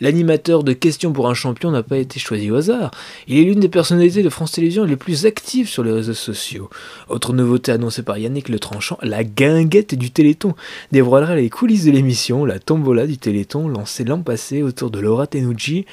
L'animateur 0.00 0.62
de 0.62 0.72
Questions 0.72 1.12
pour 1.12 1.28
un 1.28 1.34
champion 1.34 1.70
n'a 1.70 1.82
pas 1.82 1.98
été 1.98 2.20
choisi 2.20 2.50
au 2.50 2.56
hasard. 2.56 2.90
Il 3.26 3.38
est 3.38 3.44
l'une 3.44 3.60
des 3.60 3.68
personnalités 3.68 4.22
de 4.22 4.28
France 4.28 4.52
Télévisions 4.52 4.84
les 4.84 4.96
plus 4.96 5.26
actives 5.26 5.68
sur 5.68 5.82
les 5.82 5.92
réseaux 5.92 6.14
sociaux. 6.14 6.70
Autre 7.08 7.32
nouveauté 7.32 7.72
annoncée 7.72 8.02
par 8.02 8.18
Yannick 8.18 8.48
Le 8.48 8.58
Tranchant, 8.58 8.98
la 9.02 9.24
guinguette 9.24 9.94
du 9.94 10.10
Téléthon 10.10 10.54
dévoilera 10.92 11.34
les 11.34 11.50
coulisses 11.50 11.84
de 11.84 11.90
l'émission, 11.90 12.44
la 12.44 12.58
tombola 12.58 13.06
du 13.06 13.18
Téléthon 13.18 13.68
lancée 13.68 14.04
l'an 14.04 14.22
passé 14.22 14.62
autour 14.62 14.90
de 14.90 15.00
Laura 15.00 15.26
Tenucci 15.26 15.84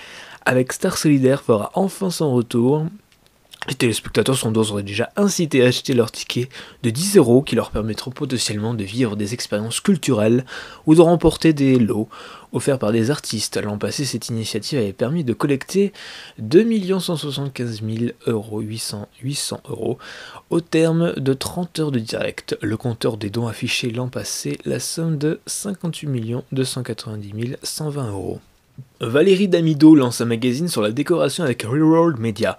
avec 0.45 0.71
Star 0.71 0.97
Solidaire 0.97 1.41
fera 1.41 1.71
enfin 1.74 2.12
son 2.12 2.33
retour. 2.33 2.85
Les 3.67 3.74
téléspectateurs 3.74 4.38
sont 4.38 4.51
d'ores 4.51 4.79
et 4.79 4.83
déjà 4.83 5.09
incités 5.15 5.63
à 5.63 5.67
acheter 5.67 5.95
leur 5.95 6.12
ticket 6.12 6.50
de 6.83 6.91
10 6.91 7.17
euros 7.17 7.41
qui 7.41 7.55
leur 7.55 7.71
permettront 7.71 8.12
potentiellement 8.12 8.75
de 8.75 8.83
vivre 8.83 9.15
des 9.15 9.33
expériences 9.33 9.79
culturelles 9.79 10.46
ou 10.85 10.94
de 10.94 11.01
remporter 11.01 11.51
des 11.51 11.79
lots 11.79 12.07
offerts 12.55 12.79
par 12.79 12.91
des 12.91 13.11
artistes. 13.11 13.61
L'an 13.61 13.77
passé, 13.77 14.05
cette 14.05 14.29
initiative 14.29 14.79
avait 14.79 14.94
permis 14.94 15.24
de 15.24 15.33
collecter 15.33 15.94
2 16.39 17.00
175 17.00 17.81
000 17.83 18.11
euros, 18.25 18.61
800, 18.61 19.07
800 19.22 19.61
euros 19.70 19.98
au 20.50 20.61
terme 20.61 21.13
de 21.13 21.33
30 21.33 21.79
heures 21.79 21.91
de 21.91 22.00
direct. 22.00 22.57
Le 22.61 22.77
compteur 22.77 23.18
des 23.18 23.29
dons 23.29 23.48
affichait 23.48 23.89
l'an 23.89 24.07
passé 24.07 24.57
la 24.65 24.79
somme 24.79 25.18
de 25.18 25.39
58 25.46 26.15
290 26.51 27.57
120 27.61 28.09
euros. 28.09 28.39
Valérie 29.01 29.48
Damido 29.48 29.96
lance 29.96 30.22
un 30.22 30.25
magazine 30.25 30.68
sur 30.68 30.81
la 30.81 30.91
décoration 30.91 31.44
avec 31.44 31.63
Reworld 31.63 32.20
Media. 32.20 32.57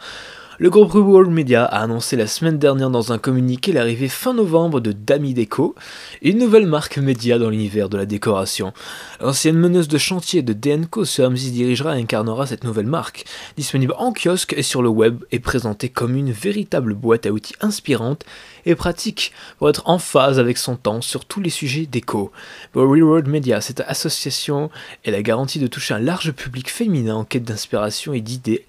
Le 0.58 0.70
groupe 0.70 0.92
Reworld 0.92 1.30
Media 1.30 1.66
a 1.66 1.82
annoncé 1.82 2.16
la 2.16 2.26
semaine 2.26 2.58
dernière 2.58 2.88
dans 2.88 3.12
un 3.12 3.18
communiqué 3.18 3.72
l'arrivée 3.72 4.08
fin 4.08 4.32
novembre 4.32 4.80
de 4.80 4.92
Dami 4.92 5.34
Deco, 5.34 5.74
une 6.22 6.38
nouvelle 6.38 6.66
marque 6.66 6.96
média 6.96 7.38
dans 7.38 7.50
l'univers 7.50 7.90
de 7.90 7.98
la 7.98 8.06
décoration. 8.06 8.72
L'ancienne 9.20 9.58
meneuse 9.58 9.86
de 9.86 9.98
chantier 9.98 10.40
de 10.40 10.54
DNCO 10.54 11.04
sur 11.04 11.30
M6 11.30 11.50
dirigera 11.50 11.98
et 11.98 12.00
incarnera 12.00 12.46
cette 12.46 12.64
nouvelle 12.64 12.86
marque, 12.86 13.26
disponible 13.58 13.92
en 13.98 14.14
kiosque 14.14 14.54
et 14.56 14.62
sur 14.62 14.80
le 14.80 14.88
web 14.88 15.24
et 15.30 15.40
présentée 15.40 15.90
comme 15.90 16.16
une 16.16 16.32
véritable 16.32 16.94
boîte 16.94 17.26
à 17.26 17.32
outils 17.32 17.54
inspirante 17.60 18.24
et 18.64 18.74
pratique 18.74 19.32
pour 19.58 19.68
être 19.68 19.82
en 19.84 19.98
phase 19.98 20.38
avec 20.38 20.56
son 20.56 20.76
temps 20.76 21.02
sur 21.02 21.26
tous 21.26 21.42
les 21.42 21.50
sujets 21.50 21.84
déco. 21.84 22.32
Pour 22.72 22.84
Reworld 22.84 23.28
Media, 23.28 23.60
cette 23.60 23.80
association 23.80 24.70
est 25.04 25.10
la 25.10 25.20
garantie 25.20 25.58
de 25.58 25.66
toucher 25.66 25.92
un 25.92 25.98
large 25.98 26.32
public 26.32 26.70
féminin 26.70 27.16
en 27.16 27.24
quête 27.24 27.44
d'inspiration 27.44 28.14
et 28.14 28.22
d'idées 28.22 28.64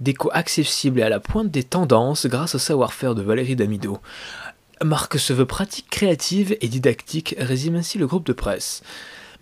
déco 0.00 0.30
accessible 0.32 1.00
et 1.00 1.02
à 1.02 1.08
la 1.08 1.20
pointe 1.20 1.50
des 1.50 1.62
tendances 1.62 2.26
grâce 2.26 2.54
au 2.54 2.58
savoir-faire 2.58 3.14
de 3.14 3.22
Valérie 3.22 3.56
Damido. 3.56 3.98
Marque 4.82 5.18
se 5.18 5.32
veut 5.32 5.46
pratique, 5.46 5.90
créative 5.90 6.56
et 6.60 6.68
didactique, 6.68 7.34
résume 7.38 7.76
ainsi 7.76 7.98
le 7.98 8.06
groupe 8.06 8.26
de 8.26 8.32
presse. 8.32 8.82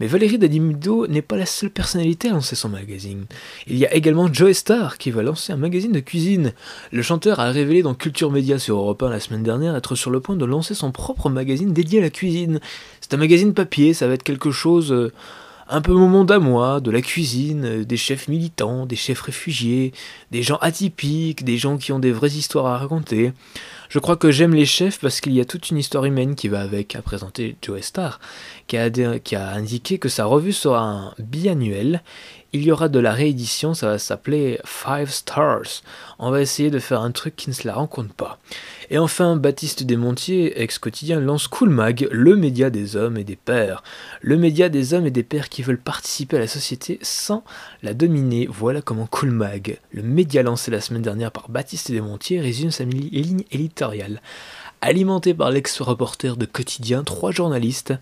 Mais 0.00 0.06
Valérie 0.06 0.38
Damido 0.38 1.06
n'est 1.06 1.22
pas 1.22 1.36
la 1.36 1.46
seule 1.46 1.70
personnalité 1.70 2.28
à 2.28 2.32
lancer 2.32 2.54
son 2.54 2.68
magazine. 2.68 3.26
Il 3.66 3.76
y 3.76 3.86
a 3.86 3.94
également 3.94 4.32
Joe 4.32 4.52
Star 4.52 4.98
qui 4.98 5.10
va 5.10 5.22
lancer 5.22 5.52
un 5.52 5.56
magazine 5.56 5.92
de 5.92 6.00
cuisine. 6.00 6.52
Le 6.92 7.02
chanteur 7.02 7.40
a 7.40 7.50
révélé 7.50 7.82
dans 7.82 7.94
Culture 7.94 8.30
Média 8.30 8.58
sur 8.58 8.76
Europe 8.76 9.02
1 9.02 9.10
la 9.10 9.20
semaine 9.20 9.42
dernière 9.42 9.76
être 9.76 9.96
sur 9.96 10.10
le 10.10 10.20
point 10.20 10.36
de 10.36 10.44
lancer 10.44 10.74
son 10.74 10.92
propre 10.92 11.30
magazine 11.30 11.72
dédié 11.72 11.98
à 11.98 12.02
la 12.02 12.10
cuisine. 12.10 12.60
C'est 13.00 13.14
un 13.14 13.18
magazine 13.18 13.54
papier, 13.54 13.94
ça 13.94 14.06
va 14.06 14.14
être 14.14 14.22
quelque 14.22 14.50
chose... 14.50 15.12
un 15.68 15.80
peu 15.80 15.92
mon 15.92 16.08
monde 16.08 16.30
à 16.30 16.38
moi, 16.38 16.80
de 16.80 16.90
la 16.90 17.02
cuisine, 17.02 17.64
euh, 17.64 17.84
des 17.84 17.96
chefs 17.96 18.28
militants, 18.28 18.86
des 18.86 18.96
chefs 18.96 19.20
réfugiés, 19.20 19.92
des 20.30 20.42
gens 20.42 20.56
atypiques, 20.56 21.44
des 21.44 21.58
gens 21.58 21.76
qui 21.76 21.92
ont 21.92 21.98
des 21.98 22.12
vraies 22.12 22.30
histoires 22.30 22.66
à 22.66 22.78
raconter. 22.78 23.32
Je 23.88 23.98
crois 23.98 24.16
que 24.16 24.30
j'aime 24.30 24.54
les 24.54 24.66
chefs 24.66 24.98
parce 25.00 25.20
qu'il 25.20 25.32
y 25.32 25.40
a 25.40 25.44
toute 25.44 25.70
une 25.70 25.78
histoire 25.78 26.04
humaine 26.04 26.34
qui 26.34 26.48
va 26.48 26.60
avec, 26.60 26.96
a 26.96 27.02
présenté 27.02 27.56
Joe 27.62 27.80
Star, 27.82 28.20
qui 28.66 28.76
a, 28.76 28.90
dé- 28.90 29.20
qui 29.22 29.36
a 29.36 29.50
indiqué 29.52 29.98
que 29.98 30.08
sa 30.08 30.24
revue 30.24 30.52
sera 30.52 30.82
un 30.82 31.14
biannuel. 31.18 32.02
Il 32.54 32.62
y 32.62 32.72
aura 32.72 32.88
de 32.88 32.98
la 32.98 33.12
réédition, 33.12 33.74
ça 33.74 33.88
va 33.88 33.98
s'appeler 33.98 34.58
Five 34.64 35.10
Stars. 35.10 35.82
On 36.18 36.30
va 36.30 36.40
essayer 36.40 36.70
de 36.70 36.78
faire 36.78 37.02
un 37.02 37.10
truc 37.10 37.36
qui 37.36 37.50
ne 37.50 37.54
se 37.54 37.66
la 37.66 37.74
rencontre 37.74 38.14
pas. 38.14 38.38
Et 38.88 38.96
enfin, 38.96 39.36
Baptiste 39.36 39.82
Desmontiers, 39.82 40.58
ex-quotidien, 40.62 41.20
lance 41.20 41.46
Cool 41.46 41.68
Mag, 41.68 42.08
le 42.10 42.36
média 42.36 42.70
des 42.70 42.96
hommes 42.96 43.18
et 43.18 43.24
des 43.24 43.36
pères. 43.36 43.82
Le 44.22 44.38
média 44.38 44.70
des 44.70 44.94
hommes 44.94 45.04
et 45.04 45.10
des 45.10 45.24
pères 45.24 45.50
qui 45.50 45.62
veulent 45.62 45.76
participer 45.76 46.38
à 46.38 46.40
la 46.40 46.46
société 46.46 46.98
sans 47.02 47.44
la 47.82 47.92
dominer. 47.92 48.48
Voilà 48.50 48.80
comment 48.80 49.06
Cool 49.06 49.30
Mag, 49.30 49.78
le 49.92 50.02
média 50.02 50.42
lancé 50.42 50.70
la 50.70 50.80
semaine 50.80 51.02
dernière 51.02 51.32
par 51.32 51.50
Baptiste 51.50 51.90
Desmontiers, 51.90 52.40
résume 52.40 52.70
sa 52.70 52.84
ligne 52.84 53.44
éditoriale. 53.52 54.22
Alimenté 54.80 55.34
par 55.34 55.50
l'ex-reporter 55.50 56.36
de 56.36 56.46
quotidien, 56.46 57.02
trois 57.02 57.32
journalistes 57.32 57.94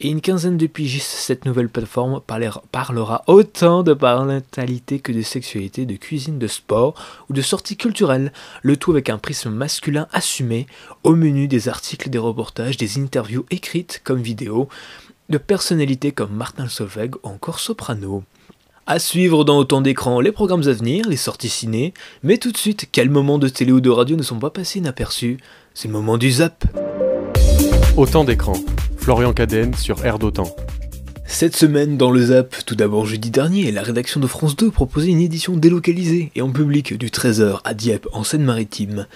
et 0.00 0.08
une 0.08 0.20
quinzaine 0.20 0.56
de 0.56 0.66
pigistes, 0.66 1.06
cette 1.06 1.44
nouvelle 1.44 1.68
plateforme 1.68 2.20
parler- 2.20 2.50
parlera 2.72 3.22
autant 3.28 3.84
de 3.84 3.94
parentalité 3.94 4.98
que 4.98 5.12
de 5.12 5.22
sexualité, 5.22 5.86
de 5.86 5.94
cuisine, 5.94 6.40
de 6.40 6.48
sport 6.48 6.94
ou 7.28 7.32
de 7.32 7.42
sorties 7.42 7.76
culturelles, 7.76 8.32
le 8.62 8.76
tout 8.76 8.90
avec 8.90 9.08
un 9.08 9.18
prisme 9.18 9.50
masculin 9.50 10.08
assumé, 10.12 10.66
au 11.04 11.14
menu 11.14 11.46
des 11.46 11.68
articles, 11.68 12.10
des 12.10 12.18
reportages, 12.18 12.76
des 12.76 12.98
interviews 12.98 13.46
écrites 13.50 14.00
comme 14.02 14.20
vidéo, 14.20 14.68
de 15.28 15.38
personnalités 15.38 16.10
comme 16.10 16.32
Martin 16.32 16.68
Solveig 16.68 17.14
ou 17.22 17.28
encore 17.28 17.60
Soprano. 17.60 18.24
À 18.88 18.98
suivre 18.98 19.44
dans 19.44 19.58
autant 19.58 19.80
d'écrans 19.80 20.20
les 20.20 20.32
programmes 20.32 20.68
à 20.68 20.72
venir, 20.72 21.08
les 21.08 21.16
sorties 21.16 21.48
ciné, 21.48 21.94
mais 22.24 22.38
tout 22.38 22.50
de 22.50 22.56
suite, 22.56 22.88
quels 22.90 23.10
moments 23.10 23.38
de 23.38 23.48
télé 23.48 23.70
ou 23.70 23.80
de 23.80 23.90
radio 23.90 24.16
ne 24.16 24.22
sont 24.22 24.40
pas 24.40 24.50
passés 24.50 24.80
inaperçus? 24.80 25.38
C'est 25.78 25.88
le 25.88 25.92
moment 25.92 26.16
du 26.16 26.30
zap 26.30 26.64
Autant 27.98 28.24
d'écran. 28.24 28.54
Florian 28.96 29.34
Cadenne 29.34 29.74
sur 29.74 30.06
Air 30.06 30.18
d'Autant. 30.18 30.56
Cette 31.26 31.54
semaine, 31.54 31.98
dans 31.98 32.10
le 32.10 32.22
Zap, 32.22 32.56
tout 32.64 32.76
d'abord 32.76 33.04
jeudi 33.04 33.30
dernier, 33.30 33.70
la 33.72 33.82
rédaction 33.82 34.18
de 34.18 34.26
France 34.26 34.56
2 34.56 34.70
proposait 34.70 35.10
une 35.10 35.20
édition 35.20 35.54
délocalisée 35.54 36.30
et 36.34 36.40
en 36.40 36.50
public 36.50 36.96
du 36.96 37.10
Trésor 37.10 37.60
à 37.66 37.74
Dieppe, 37.74 38.08
en 38.14 38.24
Seine-Maritime. 38.24 39.06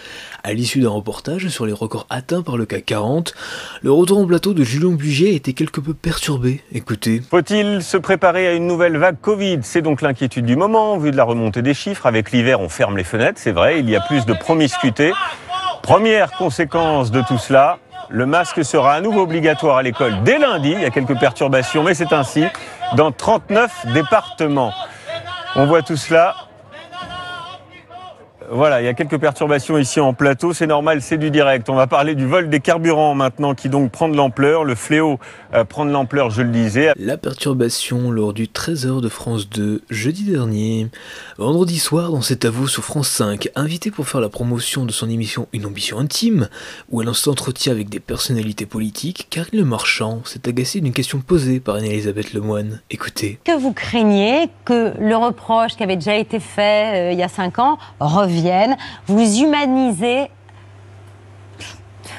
À 0.43 0.53
l'issue 0.53 0.81
d'un 0.81 0.91
reportage 0.91 1.49
sur 1.49 1.65
les 1.65 1.73
records 1.73 2.07
atteints 2.11 2.43
par 2.43 2.59
le 2.59 2.67
CAC 2.67 2.85
40, 2.85 3.33
le 3.81 3.91
retour 3.91 4.19
en 4.19 4.27
plateau 4.27 4.53
de 4.53 4.63
Julien 4.63 4.91
Bugier 4.91 5.35
était 5.35 5.55
quelque 5.55 5.81
peu 5.81 5.95
perturbé. 5.95 6.63
Écoutez. 6.75 7.23
Faut-il 7.31 7.83
se 7.83 7.97
préparer 7.97 8.49
à 8.49 8.53
une 8.53 8.67
nouvelle 8.67 8.99
vague 8.99 9.19
Covid? 9.23 9.61
C'est 9.63 9.81
donc 9.81 10.03
l'inquiétude 10.03 10.45
du 10.45 10.57
moment, 10.57 10.99
vu 10.99 11.13
de 11.13 11.17
la 11.17 11.25
remontée 11.25 11.63
des 11.63 11.73
chiffres. 11.73 12.05
Avec 12.05 12.33
l'hiver, 12.33 12.61
on 12.61 12.69
ferme 12.69 12.99
les 12.99 13.05
fenêtres, 13.05 13.41
c'est 13.41 13.53
vrai, 13.53 13.81
il 13.81 13.89
y 13.89 13.97
a 13.97 14.01
plus 14.03 14.27
de 14.27 14.35
promiscuité. 14.35 15.13
Première 15.83 16.31
conséquence 16.33 17.11
de 17.11 17.23
tout 17.23 17.39
cela, 17.39 17.79
le 18.09 18.27
masque 18.27 18.65
sera 18.65 18.95
à 18.95 19.01
nouveau 19.01 19.23
obligatoire 19.23 19.79
à 19.79 19.83
l'école 19.83 20.23
dès 20.23 20.39
lundi. 20.39 20.73
Il 20.73 20.81
y 20.81 20.85
a 20.85 20.91
quelques 20.91 21.19
perturbations, 21.19 21.83
mais 21.83 21.95
c'est 21.95 22.13
ainsi 22.13 22.45
dans 22.97 23.13
39 23.13 23.87
départements. 23.95 24.73
On 25.57 25.67
voit 25.67 25.83
tout 25.83 25.97
cela. 25.97 26.35
Voilà, 28.53 28.83
il 28.83 28.85
y 28.85 28.89
a 28.89 28.95
quelques 28.95 29.21
perturbations 29.21 29.79
ici 29.79 30.01
en 30.01 30.13
plateau, 30.13 30.53
c'est 30.53 30.67
normal, 30.67 31.03
c'est 31.03 31.19
du 31.19 31.31
direct. 31.31 31.71
On 31.71 31.77
va 31.77 31.87
parler 31.87 32.17
du 32.17 32.27
vol 32.27 32.51
des 32.51 32.59
carburants 32.59 33.15
maintenant 33.15 33.55
qui 33.55 33.69
donc 33.69 33.93
prend 33.93 34.09
de 34.09 34.17
l'ampleur. 34.17 34.65
Le 34.65 34.75
fléau 34.75 35.21
euh, 35.55 35.63
prend 35.63 35.87
de 35.87 35.93
l'ampleur, 35.93 36.31
je 36.31 36.43
le 36.43 36.49
disais. 36.49 36.91
La 36.97 37.17
perturbation 37.17 38.11
lors 38.11 38.33
du 38.33 38.47
13h 38.47 39.01
de 39.03 39.09
France 39.09 39.49
2 39.49 39.83
jeudi 39.89 40.25
dernier. 40.25 40.89
Vendredi 41.39 41.79
soir, 41.79 42.11
dans 42.11 42.23
cet 42.23 42.45
avou 42.45 42.67
sur 42.67 42.83
France 42.83 43.09
5, 43.11 43.51
invité 43.55 43.93
pour 43.93 44.09
faire 44.09 44.21
la 44.21 44.29
promotion 44.29 44.85
de 44.85 44.91
son 44.91 45.09
émission 45.09 45.47
Une 45.53 45.65
ambition 45.65 46.01
intime, 46.01 46.49
où 46.91 47.01
elle 47.03 47.15
s'entretient 47.15 47.71
avec 47.71 47.89
des 47.89 48.01
personnalités 48.01 48.67
politiques, 48.67 49.29
Karine 49.31 49.61
Le 49.61 49.65
Marchand 49.65 50.23
s'est 50.25 50.49
agacée 50.49 50.81
d'une 50.81 50.93
question 50.93 51.21
posée 51.21 51.61
par 51.61 51.77
Anne-Elisabeth 51.77 52.33
Lemoine. 52.33 52.81
Écoutez. 52.91 53.39
que 53.45 53.57
vous 53.57 53.73
craignez 53.73 54.49
que 54.65 54.93
le 54.99 55.15
reproche 55.15 55.77
qui 55.77 55.85
avait 55.85 55.95
déjà 55.95 56.17
été 56.17 56.41
fait 56.41 57.11
euh, 57.11 57.13
il 57.13 57.19
y 57.19 57.23
a 57.23 57.29
cinq 57.29 57.61
ans 57.61 57.79
revienne 58.01 58.40
Vous 59.07 59.41
humanisez, 59.41 60.31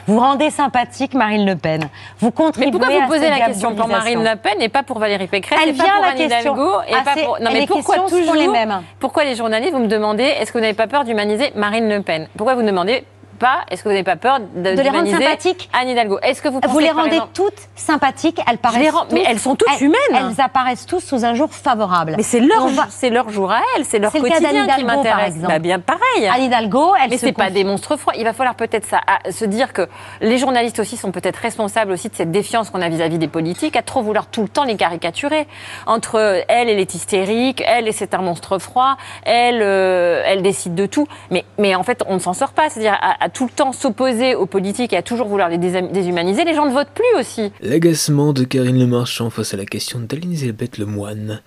vous 0.08 0.20
rendez 0.20 0.50
sympathique 0.50 1.14
Marine 1.14 1.46
Le 1.46 1.56
Pen. 1.56 1.90
Vous 2.20 2.32
contribuez 2.32 2.72
Mais 2.72 2.72
pourquoi 2.72 2.96
à 2.96 3.00
vous 3.02 3.08
posez 3.08 3.20
cette 3.22 3.40
la 3.40 3.46
question 3.46 3.76
pour 3.76 3.88
Marine. 3.88 4.24
Le 4.24 4.36
Pen 4.36 4.60
et 4.60 4.70
pas 4.70 4.84
pour 4.84 5.00
Valérie 5.00 5.28
Pécresse 5.28 5.60
Elle 5.62 5.70
et 5.70 5.74
pas 5.74 5.84
vient 5.84 5.94
pour 5.94 6.02
la 6.02 6.10
Anne 6.10 6.18
question. 6.18 6.54
Hidalgo 6.54 6.72
et 6.88 6.94
Ah, 6.94 7.04
pas 7.04 7.22
pour... 7.22 7.38
Non 7.40 7.52
mais 7.54 7.68
pourquoi 7.68 8.00
toujours 8.00 8.34
les 8.36 8.48
mêmes. 8.48 8.82
Pourquoi 9.00 9.24
les 9.24 9.36
journalistes, 9.36 9.74
vous 9.74 9.80
me 9.80 9.88
demandez 9.88 10.24
est-ce 10.24 10.52
que 10.52 10.58
vous 10.58 10.64
n'avez 10.64 10.74
pas 10.76 10.88
peur 10.88 11.04
d'humaniser 11.04 11.52
Marine 11.56 11.88
Le 11.88 12.02
Pen? 12.02 12.28
Pourquoi 12.36 12.56
vous 12.56 12.62
ne 12.62 12.68
demandez 12.68 13.04
pas 13.42 13.62
est-ce 13.70 13.82
que 13.84 13.90
vous 13.90 13.94
n'avez 13.94 14.04
pas 14.04 14.16
peur 14.16 14.40
de, 14.40 14.76
De 14.76 14.82
les 14.82 14.90
rendre 14.90 15.10
sympathiques 15.10 15.70
Anne 15.74 15.90
Hidalgo? 15.90 16.20
Est-ce 16.22 16.42
que 16.42 16.48
vous 16.48 16.60
pensez 16.62 16.72
Vous 16.74 16.80
les 16.80 16.92
rendez 16.92 17.10
exemple- 17.16 17.32
toutes 17.34 17.68
sympathiques, 17.76 18.40
elles 18.50 18.58
paraissent 18.58 18.92
rends- 18.92 19.06
mais 19.12 19.20
toutes- 19.22 19.30
elles 19.30 19.40
sont 19.40 19.56
toutes 19.56 19.68
elles- 19.76 19.84
humaines. 19.88 19.98
Elles 20.38 20.42
apparaissent 20.42 20.86
tous 20.86 21.00
sous 21.02 21.26
un 21.26 21.34
jour 21.34 21.50
favorable. 21.52 22.14
Mais 22.18 22.24
c'est 22.24 22.40
leur, 22.40 22.68
va- 22.68 22.88
c'est 22.90 23.10
leur 23.10 23.30
jour 23.30 23.52
à 23.52 23.62
elles, 23.76 23.86
c'est 23.86 24.00
leur 24.00 24.12
le 24.14 24.22
quotidien 24.22 24.68
qui 24.68 24.84
m'intéresse. 24.84 25.38
Bah, 25.40 25.60
bien 25.60 25.80
pareil. 25.80 26.28
Anne 26.34 26.44
Hidalgo, 26.44 26.94
elle 27.04 27.10
Mais 27.10 27.18
c'est 27.18 27.32
pas 27.34 27.50
des 27.50 27.64
monstres 27.64 27.98
froids. 27.98 28.14
Il 28.18 28.24
va 28.24 28.34
falloir 28.34 28.56
peut-être 28.56 28.86
ça, 28.86 29.00
à 29.08 29.32
se 29.32 29.46
dire 29.46 29.74
que 29.74 29.88
les 30.22 30.38
journalistes 30.38 30.80
aussi 30.80 30.96
sont 30.98 31.12
peut-être 31.12 31.38
responsables 31.38 31.92
aussi 31.92 32.10
de 32.10 32.16
cette 32.16 32.32
défiance 32.32 32.70
qu'on 32.70 32.82
a 32.82 32.90
vis-à-vis 32.90 33.18
des 33.18 33.28
politiques, 33.28 33.76
à 33.76 33.82
trop 33.82 34.02
vouloir 34.02 34.28
tout 34.28 34.44
le 34.44 34.48
temps 34.50 34.64
les 34.64 34.76
caricaturer. 34.76 35.48
Entre 35.88 36.44
elle, 36.48 36.70
elle 36.70 36.80
est 36.80 36.94
hystérique, 36.94 37.64
elle, 37.66 37.88
et 37.88 37.92
c'est 37.92 38.14
un 38.14 38.22
monstre 38.22 38.60
froid, 38.60 38.98
elle, 39.24 39.62
euh, 39.62 40.22
elle 40.26 40.42
décide 40.44 40.76
de 40.76 40.86
tout. 40.86 41.08
Mais, 41.32 41.46
mais 41.58 41.74
en 41.76 41.84
fait, 41.84 42.04
on 42.08 42.16
ne 42.16 42.20
s'en 42.20 42.34
sort 42.34 42.52
pas. 42.52 42.70
C'est-à-dire 42.70 42.98
à, 43.02 43.24
à 43.24 43.30
tout 43.34 43.46
le 43.46 43.52
temps 43.52 43.74
s'opposer 43.74 44.36
aux 44.36 44.46
politiques 44.46 44.94
et 44.94 44.98
à 44.98 45.02
toujours 45.02 45.28
vouloir 45.28 45.50
les 45.50 45.58
déshumaniser, 45.58 46.44
les 46.44 46.54
gens 46.54 46.66
ne 46.66 46.72
votent 46.74 46.94
plus 46.94 47.20
aussi. 47.20 47.52
L'agacement 47.62 48.34
de 48.34 48.44
Karine 48.44 48.80
Le 48.80 48.88
Marchand 48.88 49.30
face 49.30 49.54
à 49.54 49.58
la 49.58 49.66
question 49.66 50.00
d'Anne-Elisabeth 50.00 50.78
Lemoine. 50.78 51.42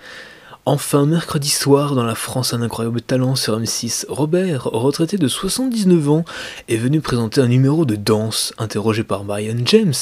Enfin, 0.66 1.04
mercredi 1.04 1.50
soir, 1.50 1.94
dans 1.94 2.04
la 2.04 2.14
France 2.14 2.54
un 2.54 2.62
incroyable 2.62 3.02
talent 3.02 3.36
sur 3.36 3.60
M6, 3.60 4.06
Robert, 4.08 4.64
retraité 4.64 5.18
de 5.18 5.28
79 5.28 6.08
ans, 6.08 6.24
est 6.70 6.78
venu 6.78 7.02
présenter 7.02 7.42
un 7.42 7.48
numéro 7.48 7.84
de 7.84 7.96
danse. 7.96 8.54
Interrogé 8.56 9.04
par 9.04 9.24
Marion 9.24 9.56
James, 9.66 9.92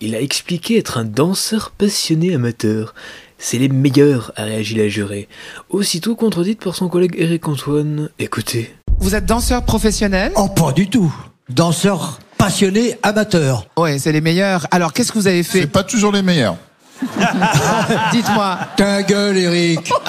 il 0.00 0.16
a 0.16 0.20
expliqué 0.20 0.76
être 0.76 0.98
un 0.98 1.04
danseur 1.04 1.70
passionné 1.70 2.34
amateur. 2.34 2.94
C'est 3.38 3.58
les 3.58 3.68
meilleurs, 3.68 4.32
a 4.34 4.42
réagi 4.42 4.74
la 4.74 4.88
jurée. 4.88 5.28
Aussitôt 5.70 6.16
contredite 6.16 6.64
par 6.64 6.74
son 6.74 6.88
collègue 6.88 7.14
Eric 7.16 7.46
Antoine. 7.46 8.10
Écoutez. 8.18 8.74
Vous 8.98 9.14
êtes 9.14 9.26
danseur 9.26 9.64
professionnel? 9.64 10.32
Oh, 10.34 10.48
pas 10.48 10.72
du 10.72 10.90
tout. 10.90 11.14
Danseur 11.48 12.18
passionné 12.36 12.98
amateur. 13.02 13.66
Ouais, 13.76 13.98
c'est 13.98 14.12
les 14.12 14.20
meilleurs. 14.20 14.66
Alors, 14.70 14.92
qu'est-ce 14.92 15.12
que 15.12 15.18
vous 15.18 15.26
avez 15.26 15.42
fait 15.42 15.62
C'est 15.62 15.66
pas 15.66 15.82
toujours 15.82 16.12
les 16.12 16.22
meilleurs. 16.22 16.56
Dites-moi. 18.12 18.58
Ta 18.76 19.02
gueule, 19.02 19.38
Eric. 19.38 19.92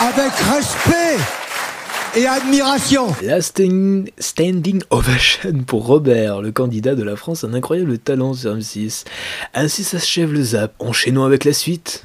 Avec 0.00 0.32
respect 0.34 1.03
et 2.16 2.26
admiration. 2.26 3.06
La 3.22 3.40
sting- 3.40 4.08
standing 4.18 4.82
ovation 4.90 5.62
pour 5.66 5.86
Robert, 5.86 6.40
le 6.42 6.52
candidat 6.52 6.94
de 6.94 7.02
la 7.02 7.16
France, 7.16 7.44
un 7.44 7.54
incroyable 7.54 7.98
talent 7.98 8.34
sur 8.34 8.54
M6. 8.56 9.04
Ainsi 9.54 9.84
s'achève 9.84 10.32
le 10.32 10.42
zap. 10.42 10.72
Enchaînons 10.78 11.24
avec 11.24 11.44
la 11.44 11.52
suite. 11.52 12.04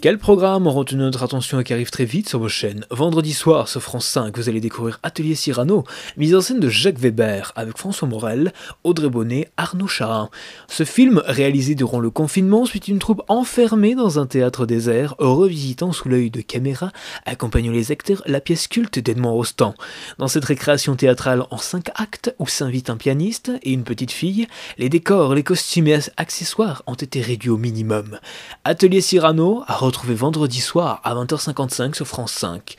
Quel 0.00 0.18
programme 0.18 0.68
auront 0.68 0.78
retenu 0.80 1.00
notre 1.00 1.24
attention 1.24 1.58
et 1.58 1.64
qui 1.64 1.72
arrive 1.72 1.90
très 1.90 2.04
vite 2.04 2.28
sur 2.28 2.38
vos 2.38 2.48
chaînes 2.48 2.84
Vendredi 2.92 3.32
soir 3.32 3.66
sur 3.66 3.82
France 3.82 4.06
5, 4.06 4.36
vous 4.38 4.48
allez 4.48 4.60
découvrir 4.60 5.00
Atelier 5.02 5.34
Cyrano, 5.34 5.82
mise 6.16 6.36
en 6.36 6.40
scène 6.40 6.60
de 6.60 6.68
Jacques 6.68 7.00
Weber, 7.00 7.50
avec 7.56 7.76
François 7.76 8.06
Morel, 8.06 8.52
Audrey 8.84 9.08
Bonnet, 9.08 9.50
Arnaud 9.56 9.88
Charin. 9.88 10.30
Ce 10.68 10.84
film, 10.84 11.20
réalisé 11.26 11.74
durant 11.74 11.98
le 11.98 12.10
confinement, 12.10 12.64
suit 12.64 12.78
une 12.78 13.00
troupe 13.00 13.22
enfermée 13.26 13.96
dans 13.96 14.20
un 14.20 14.26
théâtre 14.26 14.66
désert, 14.66 15.16
revisitant 15.18 15.90
sous 15.90 16.08
l'œil 16.08 16.30
de 16.30 16.42
caméra, 16.42 16.92
accompagnant 17.26 17.72
les 17.72 17.90
acteurs 17.90 18.22
la 18.26 18.40
pièce 18.40 18.68
culte 18.68 19.00
d'Edmond 19.00 19.32
Rostand. 19.32 19.74
Dans 20.18 20.28
cette 20.28 20.44
récréation 20.44 20.94
théâtrale 20.94 21.42
en 21.50 21.58
cinq 21.58 21.88
actes, 21.96 22.32
où 22.38 22.46
s'invite 22.46 22.88
un 22.88 22.96
pianiste 22.96 23.50
et 23.64 23.72
une 23.72 23.82
petite 23.82 24.12
fille, 24.12 24.46
les 24.78 24.90
décors, 24.90 25.34
les 25.34 25.42
costumes 25.42 25.88
et 25.88 25.96
ac- 25.98 26.10
accessoires 26.16 26.84
ont 26.86 26.94
été 26.94 27.20
réduits 27.20 27.50
au 27.50 27.58
minimum. 27.58 28.20
Atelier 28.62 29.00
Cyrano 29.00 29.64
à 29.66 29.74
retrouver 29.88 30.14
vendredi 30.14 30.60
soir 30.60 31.00
à 31.02 31.14
20h55 31.14 31.94
sur 31.94 32.06
France 32.06 32.32
5. 32.32 32.76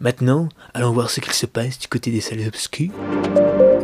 Maintenant, 0.00 0.48
allons 0.74 0.90
voir 0.90 1.08
ce 1.08 1.20
qu'il 1.20 1.32
se 1.32 1.46
passe 1.46 1.78
du 1.78 1.86
côté 1.86 2.10
des 2.10 2.20
salles 2.20 2.46
obscures. 2.46 2.90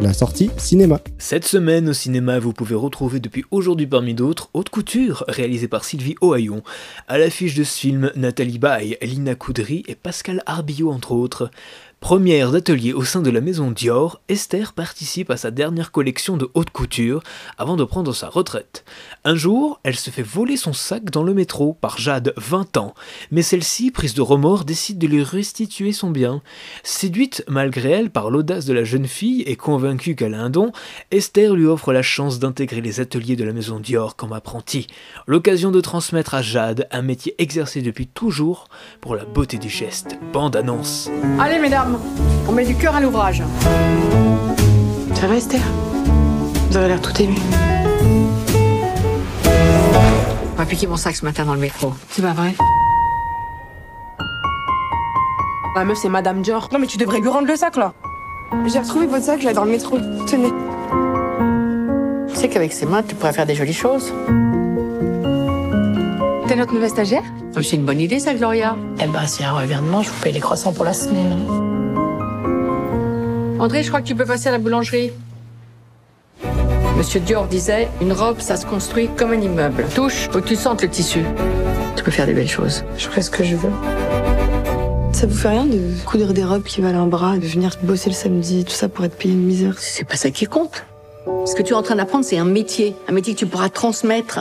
La 0.00 0.12
sortie 0.12 0.50
cinéma. 0.56 0.98
Cette 1.18 1.44
semaine 1.44 1.88
au 1.88 1.92
cinéma, 1.92 2.40
vous 2.40 2.52
pouvez 2.52 2.74
retrouver 2.74 3.20
depuis 3.20 3.44
aujourd'hui 3.52 3.86
parmi 3.86 4.12
d'autres 4.12 4.50
Haute 4.54 4.70
Couture, 4.70 5.24
réalisée 5.28 5.68
par 5.68 5.84
Sylvie 5.84 6.16
Ohaillon. 6.20 6.62
À 7.06 7.16
l'affiche 7.16 7.54
de 7.54 7.62
ce 7.62 7.78
film, 7.78 8.10
Nathalie 8.16 8.58
Baye, 8.58 8.98
Lina 9.02 9.36
Coudry 9.36 9.84
et 9.86 9.94
Pascal 9.94 10.42
Arbillot 10.46 10.90
entre 10.90 11.12
autres. 11.12 11.50
Première 12.04 12.50
d'atelier 12.50 12.92
au 12.92 13.02
sein 13.02 13.22
de 13.22 13.30
la 13.30 13.40
maison 13.40 13.70
Dior, 13.70 14.20
Esther 14.28 14.74
participe 14.74 15.30
à 15.30 15.38
sa 15.38 15.50
dernière 15.50 15.90
collection 15.90 16.36
de 16.36 16.50
haute 16.52 16.68
couture 16.68 17.22
avant 17.56 17.76
de 17.76 17.84
prendre 17.84 18.12
sa 18.12 18.28
retraite. 18.28 18.84
Un 19.24 19.36
jour, 19.36 19.80
elle 19.84 19.96
se 19.96 20.10
fait 20.10 20.20
voler 20.22 20.58
son 20.58 20.74
sac 20.74 21.06
dans 21.06 21.22
le 21.22 21.32
métro 21.32 21.72
par 21.72 21.96
Jade, 21.96 22.34
20 22.36 22.76
ans, 22.76 22.92
mais 23.30 23.40
celle-ci, 23.40 23.90
prise 23.90 24.12
de 24.12 24.20
remords, 24.20 24.66
décide 24.66 24.98
de 24.98 25.06
lui 25.06 25.22
restituer 25.22 25.94
son 25.94 26.10
bien. 26.10 26.42
Séduite 26.82 27.42
malgré 27.48 27.92
elle 27.92 28.10
par 28.10 28.28
l'audace 28.28 28.66
de 28.66 28.74
la 28.74 28.84
jeune 28.84 29.06
fille 29.06 29.40
et 29.46 29.56
convaincue 29.56 30.14
qu'elle 30.14 30.34
a 30.34 30.42
un 30.42 30.50
don, 30.50 30.72
Esther 31.10 31.54
lui 31.54 31.64
offre 31.64 31.94
la 31.94 32.02
chance 32.02 32.38
d'intégrer 32.38 32.82
les 32.82 33.00
ateliers 33.00 33.36
de 33.36 33.44
la 33.44 33.54
maison 33.54 33.80
Dior 33.80 34.14
comme 34.14 34.34
apprentie. 34.34 34.88
L'occasion 35.26 35.70
de 35.70 35.80
transmettre 35.80 36.34
à 36.34 36.42
Jade 36.42 36.86
un 36.90 37.00
métier 37.00 37.34
exercé 37.38 37.80
depuis 37.80 38.08
toujours 38.08 38.68
pour 39.00 39.16
la 39.16 39.24
beauté 39.24 39.56
du 39.56 39.70
geste. 39.70 40.18
Bande 40.34 40.54
annonce. 40.54 41.08
Allez, 41.40 41.58
mesdames, 41.58 41.93
on 42.48 42.52
met 42.52 42.64
du 42.64 42.74
cœur 42.74 42.96
à 42.96 43.00
l'ouvrage. 43.00 43.42
Ça 45.14 45.26
va, 45.26 45.36
Esther? 45.36 45.60
Vous 46.70 46.76
avez 46.76 46.88
l'air 46.88 47.00
tout 47.00 47.22
ému. 47.22 47.36
On 50.54 50.58
m'a 50.58 50.66
piqué 50.66 50.86
mon 50.86 50.96
sac 50.96 51.16
ce 51.16 51.24
matin 51.24 51.44
dans 51.44 51.54
le 51.54 51.60
métro. 51.60 51.92
C'est 52.10 52.22
pas 52.22 52.32
vrai. 52.32 52.54
La 55.76 55.84
meuf, 55.84 55.98
c'est 56.00 56.08
Madame 56.08 56.42
Dior. 56.42 56.68
Non, 56.72 56.78
mais 56.78 56.86
tu 56.86 56.98
devrais 56.98 57.20
lui 57.20 57.28
rendre 57.28 57.48
le 57.48 57.56
sac, 57.56 57.76
là. 57.76 57.92
J'ai 58.66 58.78
retrouvé 58.78 59.06
votre 59.06 59.24
sac 59.24 59.42
là 59.42 59.52
dans 59.52 59.64
le 59.64 59.70
métro. 59.72 59.98
Tenez. 60.28 60.52
Tu 62.28 62.36
sais 62.36 62.48
qu'avec 62.48 62.72
ses 62.72 62.86
mains, 62.86 63.02
tu 63.02 63.14
pourrais 63.14 63.32
faire 63.32 63.46
des 63.46 63.54
jolies 63.54 63.72
choses. 63.72 64.12
T'es 66.46 66.56
notre 66.56 66.74
nouvelle 66.74 66.90
stagiaire? 66.90 67.24
C'est 67.54 67.76
une 67.76 67.84
bonne 67.84 68.00
idée, 68.00 68.20
ça, 68.20 68.34
Gloria. 68.34 68.76
Eh 69.00 69.06
ben, 69.06 69.26
si 69.26 69.42
un 69.44 69.52
revient 69.52 69.80
demain, 69.84 70.02
je 70.02 70.10
vous 70.10 70.20
paye 70.20 70.32
les 70.32 70.40
croissants 70.40 70.72
pour 70.72 70.84
la 70.84 70.92
semaine. 70.92 71.73
André, 73.64 73.82
je 73.82 73.88
crois 73.88 74.02
que 74.02 74.06
tu 74.06 74.14
peux 74.14 74.26
passer 74.26 74.50
à 74.50 74.52
la 74.52 74.58
boulangerie. 74.58 75.10
Monsieur 76.98 77.18
Dior 77.18 77.46
disait, 77.46 77.88
une 78.02 78.12
robe, 78.12 78.38
ça 78.40 78.58
se 78.58 78.66
construit 78.66 79.08
comme 79.16 79.32
un 79.32 79.40
immeuble. 79.40 79.86
Touche, 79.94 80.28
faut 80.30 80.42
que 80.42 80.48
tu 80.48 80.54
sentes 80.54 80.82
le 80.82 80.90
tissu. 80.90 81.24
Tu 81.96 82.04
peux 82.04 82.10
faire 82.10 82.26
des 82.26 82.34
belles 82.34 82.46
choses. 82.46 82.84
Je 82.98 83.06
ferai 83.06 83.22
ce 83.22 83.30
que 83.30 83.42
je 83.42 83.56
veux. 83.56 83.70
Ça 85.12 85.26
vous 85.26 85.34
fait 85.34 85.48
rien 85.48 85.64
de 85.64 85.80
coudre 86.04 86.34
des 86.34 86.44
robes 86.44 86.64
qui 86.64 86.82
valent 86.82 87.04
un 87.04 87.06
bras, 87.06 87.38
de 87.38 87.46
venir 87.46 87.78
bosser 87.82 88.10
le 88.10 88.14
samedi, 88.14 88.66
tout 88.66 88.74
ça 88.74 88.90
pour 88.90 89.02
être 89.06 89.16
payé 89.16 89.32
une 89.32 89.46
misère? 89.46 89.76
C'est 89.78 90.04
pas 90.06 90.16
ça 90.16 90.30
qui 90.30 90.44
compte. 90.44 90.84
Ce 91.46 91.54
que 91.54 91.62
tu 91.62 91.72
es 91.72 91.76
en 91.76 91.82
train 91.82 91.96
d'apprendre, 91.96 92.26
c'est 92.26 92.36
un 92.36 92.44
métier. 92.44 92.94
Un 93.08 93.12
métier 93.12 93.32
que 93.32 93.38
tu 93.38 93.46
pourras 93.46 93.70
transmettre. 93.70 94.40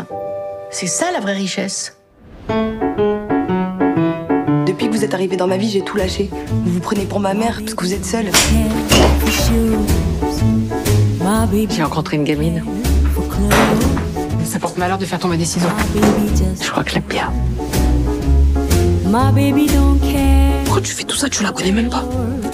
C'est 0.70 0.88
ça 0.88 1.14
la 1.14 1.22
vraie 1.22 1.36
richesse. 1.36 1.96
Vous 5.04 5.10
êtes 5.10 5.16
arrivé 5.16 5.36
dans 5.36 5.48
ma 5.48 5.58
vie, 5.58 5.70
j'ai 5.70 5.82
tout 5.82 5.98
lâché. 5.98 6.30
Vous 6.50 6.76
vous 6.76 6.80
prenez 6.80 7.04
pour 7.04 7.20
ma 7.20 7.34
mère 7.34 7.60
parce 7.60 7.74
que 7.74 7.84
vous 7.84 7.92
êtes 7.92 8.06
seule. 8.06 8.32
J'ai 11.70 11.84
rencontré 11.84 12.16
une 12.16 12.24
gamine. 12.24 12.63
Ça 14.46 14.60
porte 14.60 14.78
malheur 14.78 14.98
de 14.98 15.04
faire 15.04 15.20
tomber 15.20 15.36
des 15.36 15.44
ciseaux. 15.44 15.68
Je 16.62 16.72
crois 16.72 16.86
que 16.86 16.92
je 16.92 16.96
l'aime 16.96 17.04
bien. 17.10 17.34
Pourquoi 20.63 20.82
tu 20.82 20.94
fais 20.94 21.04
tout 21.04 21.18
ça? 21.18 21.28
Tu 21.28 21.44
la 21.44 21.52
connais 21.52 21.74
même 21.74 21.89
pas. 21.89 22.06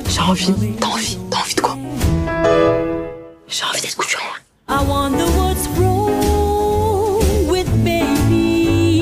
J'ai 0.09 0.21
envie. 0.21 0.51
T'as 0.79 0.87
envie 0.87 1.19
T'as 1.29 1.37
envie 1.37 1.53
de 1.53 1.61
quoi? 1.61 1.77
J'ai 3.47 3.63
envie 3.63 3.81
d'être 3.81 3.95
couturière. 3.95 4.41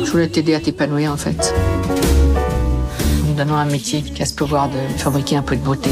Je 0.05 0.11
voulais 0.11 0.27
t'aider 0.27 0.53
à 0.53 0.59
t'épanouir 0.59 1.13
en 1.13 1.17
fait. 1.17 1.53
Donnant 3.37 3.57
un 3.57 3.65
métier 3.65 4.01
qui 4.01 4.23
a 4.23 4.25
ce 4.25 4.33
pouvoir 4.33 4.67
de 4.67 4.79
fabriquer 4.97 5.35
un 5.35 5.43
peu 5.43 5.55
de 5.55 5.61
beauté 5.61 5.91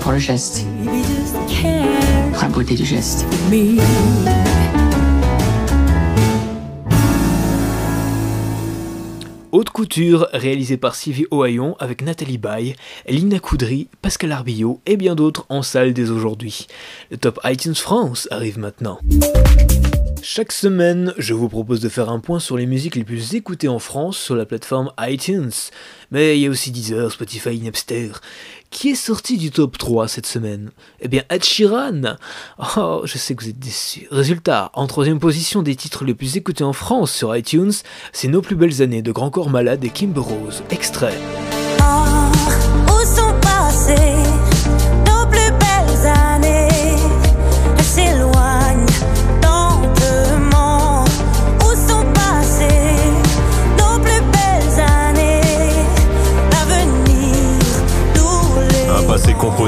pour 0.00 0.10
le 0.10 0.18
geste. 0.18 0.66
Pour 2.32 2.42
la 2.42 2.48
beauté 2.48 2.74
du 2.74 2.84
geste. 2.84 3.24
Haute 9.52 9.70
couture, 9.70 10.26
réalisée 10.32 10.76
par 10.76 10.96
Sylvie 10.96 11.26
Ohaillon 11.30 11.76
avec 11.78 12.02
Nathalie 12.02 12.38
Baye, 12.38 12.74
Lina 13.08 13.38
Coudry, 13.38 13.86
Pascal 14.02 14.32
Arbillot 14.32 14.80
et 14.84 14.96
bien 14.96 15.14
d'autres 15.14 15.46
en 15.50 15.62
salle 15.62 15.94
dès 15.94 16.10
aujourd'hui. 16.10 16.66
Le 17.12 17.18
top 17.18 17.38
iTunes 17.44 17.76
France 17.76 18.26
arrive 18.32 18.58
maintenant. 18.58 18.98
Chaque 20.22 20.52
semaine, 20.52 21.14
je 21.16 21.34
vous 21.34 21.48
propose 21.48 21.80
de 21.80 21.88
faire 21.88 22.10
un 22.10 22.20
point 22.20 22.40
sur 22.40 22.56
les 22.56 22.66
musiques 22.66 22.96
les 22.96 23.04
plus 23.04 23.34
écoutées 23.34 23.68
en 23.68 23.78
France 23.78 24.18
sur 24.18 24.36
la 24.36 24.46
plateforme 24.46 24.92
iTunes. 25.00 25.50
Mais 26.10 26.38
il 26.38 26.42
y 26.42 26.46
a 26.46 26.50
aussi 26.50 26.70
Deezer, 26.70 27.10
Spotify, 27.10 27.58
Napster. 27.60 28.12
Qui 28.70 28.90
est 28.90 28.94
sorti 28.94 29.38
du 29.38 29.50
top 29.50 29.78
3 29.78 30.08
cette 30.08 30.26
semaine? 30.26 30.70
Eh 31.00 31.08
bien, 31.08 31.22
Ed 31.30 31.42
Oh, 32.76 33.02
je 33.04 33.18
sais 33.18 33.34
que 33.34 33.42
vous 33.42 33.50
êtes 33.50 33.58
déçus. 33.58 34.06
Résultat, 34.10 34.70
en 34.74 34.86
troisième 34.86 35.20
position 35.20 35.62
des 35.62 35.76
titres 35.76 36.04
les 36.04 36.14
plus 36.14 36.36
écoutés 36.36 36.64
en 36.64 36.72
France 36.72 37.12
sur 37.12 37.34
iTunes, 37.34 37.72
c'est 38.12 38.28
Nos 38.28 38.42
plus 38.42 38.56
belles 38.56 38.82
années 38.82 39.02
de 39.02 39.12
Grand 39.12 39.30
Corps 39.30 39.50
Malade 39.50 39.84
et 39.84 39.90
Kimber 39.90 40.20
Rose. 40.20 40.62
Extrait. 40.70 41.18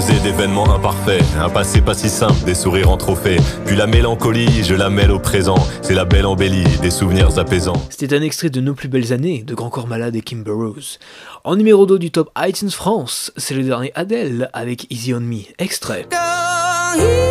Composé 0.00 0.20
d'événements 0.20 0.72
imparfaits, 0.74 1.22
un 1.38 1.50
passé 1.50 1.82
pas 1.82 1.94
si 1.94 2.08
simple, 2.08 2.44
des 2.44 2.54
sourires 2.54 2.90
en 2.90 2.96
trophée. 2.96 3.36
Puis 3.66 3.76
la 3.76 3.86
mélancolie, 3.86 4.64
je 4.64 4.74
la 4.74 4.88
mêle 4.88 5.10
au 5.10 5.18
présent. 5.18 5.56
C'est 5.82 5.94
la 5.94 6.04
belle 6.04 6.26
embellie, 6.26 6.64
des 6.80 6.90
souvenirs 6.90 7.38
apaisants. 7.38 7.82
C'était 7.90 8.16
un 8.16 8.22
extrait 8.22 8.50
de 8.50 8.60
Nos 8.60 8.74
plus 8.74 8.88
belles 8.88 9.12
années 9.12 9.42
de 9.42 9.54
Grand 9.54 9.68
Corps 9.68 9.86
Malade 9.86 10.16
et 10.16 10.22
Kimber 10.22 10.52
Rose. 10.52 10.98
En 11.44 11.56
numéro 11.56 11.86
2 11.86 11.98
du 11.98 12.10
top 12.10 12.30
iTunes 12.38 12.70
France, 12.70 13.32
c'est 13.36 13.54
le 13.54 13.62
dernier 13.62 13.92
Adele 13.94 14.48
avec 14.52 14.86
Easy 14.90 15.12
on 15.12 15.20
Me. 15.20 15.40
Extrait. 15.58 16.06
Easy 16.12 17.29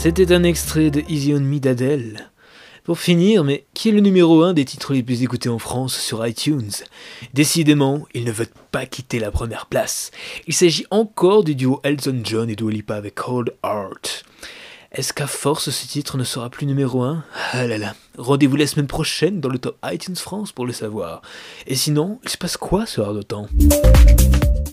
C'était 0.00 0.32
un 0.32 0.44
extrait 0.44 0.92
de 0.92 1.02
Easy 1.08 1.34
on 1.34 1.40
Me 1.40 1.58
d'Adele. 1.58 2.30
Pour 2.84 3.00
finir, 3.00 3.42
mais 3.42 3.66
qui 3.74 3.88
est 3.88 3.92
le 3.92 3.98
numéro 3.98 4.44
1 4.44 4.52
des 4.52 4.64
titres 4.64 4.92
les 4.94 5.02
plus 5.02 5.24
écoutés 5.24 5.48
en 5.48 5.58
France 5.58 5.98
sur 5.98 6.24
iTunes? 6.24 6.70
Décidément, 7.34 8.06
il 8.14 8.22
ne 8.22 8.30
veut 8.30 8.46
pas 8.70 8.86
quitter 8.86 9.18
la 9.18 9.32
première 9.32 9.66
place. 9.66 10.12
Il 10.46 10.54
s'agit 10.54 10.86
encore 10.92 11.42
du 11.42 11.56
duo 11.56 11.80
Elton 11.82 12.20
John 12.22 12.48
et 12.48 12.54
Dua 12.54 12.70
avec 12.90 13.16
Cold 13.16 13.52
Heart. 13.64 14.24
Est-ce 14.92 15.12
qu'à 15.12 15.26
force 15.26 15.70
ce 15.70 15.86
titre 15.88 16.16
ne 16.16 16.22
sera 16.22 16.48
plus 16.48 16.66
numéro 16.66 17.02
1 17.02 17.24
Ah 17.52 17.66
là 17.66 17.76
là, 17.76 17.96
rendez-vous 18.16 18.54
la 18.54 18.68
semaine 18.68 18.86
prochaine 18.86 19.40
dans 19.40 19.48
le 19.48 19.58
top 19.58 19.78
iTunes 19.84 20.14
France 20.14 20.52
pour 20.52 20.64
le 20.64 20.72
savoir. 20.72 21.22
Et 21.66 21.74
sinon, 21.74 22.20
il 22.22 22.28
se 22.28 22.38
passe 22.38 22.56
quoi 22.56 22.86
ce 22.86 23.00
de 23.00 23.22
temps 23.22 23.48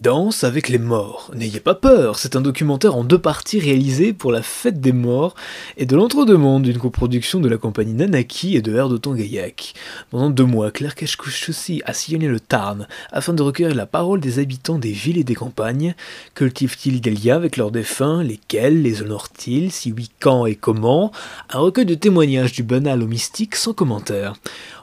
Danse 0.05 0.43
avec 0.43 0.69
les 0.69 0.77
morts. 0.77 1.31
N'ayez 1.33 1.59
pas 1.59 1.73
peur, 1.73 2.19
c'est 2.19 2.35
un 2.35 2.41
documentaire 2.41 2.95
en 2.95 3.03
deux 3.03 3.17
parties 3.17 3.59
réalisé 3.59 4.13
pour 4.13 4.31
la 4.31 4.43
fête 4.43 4.79
des 4.79 4.91
morts 4.91 5.33
et 5.77 5.87
de 5.87 5.95
l'entre-deux-mondes, 5.95 6.67
une 6.67 6.77
coproduction 6.77 7.39
de 7.39 7.49
la 7.49 7.57
compagnie 7.57 7.95
Nanaki 7.95 8.55
et 8.55 8.61
de 8.61 8.75
Air 8.75 8.87
de 8.87 8.99
Gaillac. 8.99 9.73
Pendant 10.11 10.29
deux 10.29 10.45
mois, 10.45 10.69
Claire 10.69 10.93
Keshkushussi 10.93 11.81
a 11.85 11.93
sillonné 11.93 12.27
le 12.27 12.39
Tarn 12.39 12.87
afin 13.11 13.33
de 13.33 13.41
recueillir 13.41 13.73
la 13.73 13.87
parole 13.87 14.19
des 14.19 14.37
habitants 14.37 14.77
des 14.77 14.91
villes 14.91 15.17
et 15.17 15.23
des 15.23 15.33
campagnes. 15.33 15.95
Cultivent-ils 16.35 17.01
des 17.01 17.09
liens 17.09 17.37
avec 17.37 17.57
leurs 17.57 17.71
défunts 17.71 18.21
Lesquels 18.21 18.83
Les 18.83 19.01
honorent-ils 19.01 19.71
Si 19.71 19.91
oui, 19.91 20.11
quand 20.19 20.45
et 20.45 20.53
comment? 20.53 21.11
Un 21.49 21.57
recueil 21.57 21.87
de 21.87 21.95
témoignages 21.95 22.51
du 22.51 22.61
banal 22.61 23.01
au 23.01 23.07
mystique 23.07 23.55
sans 23.55 23.73
commentaire. 23.73 24.35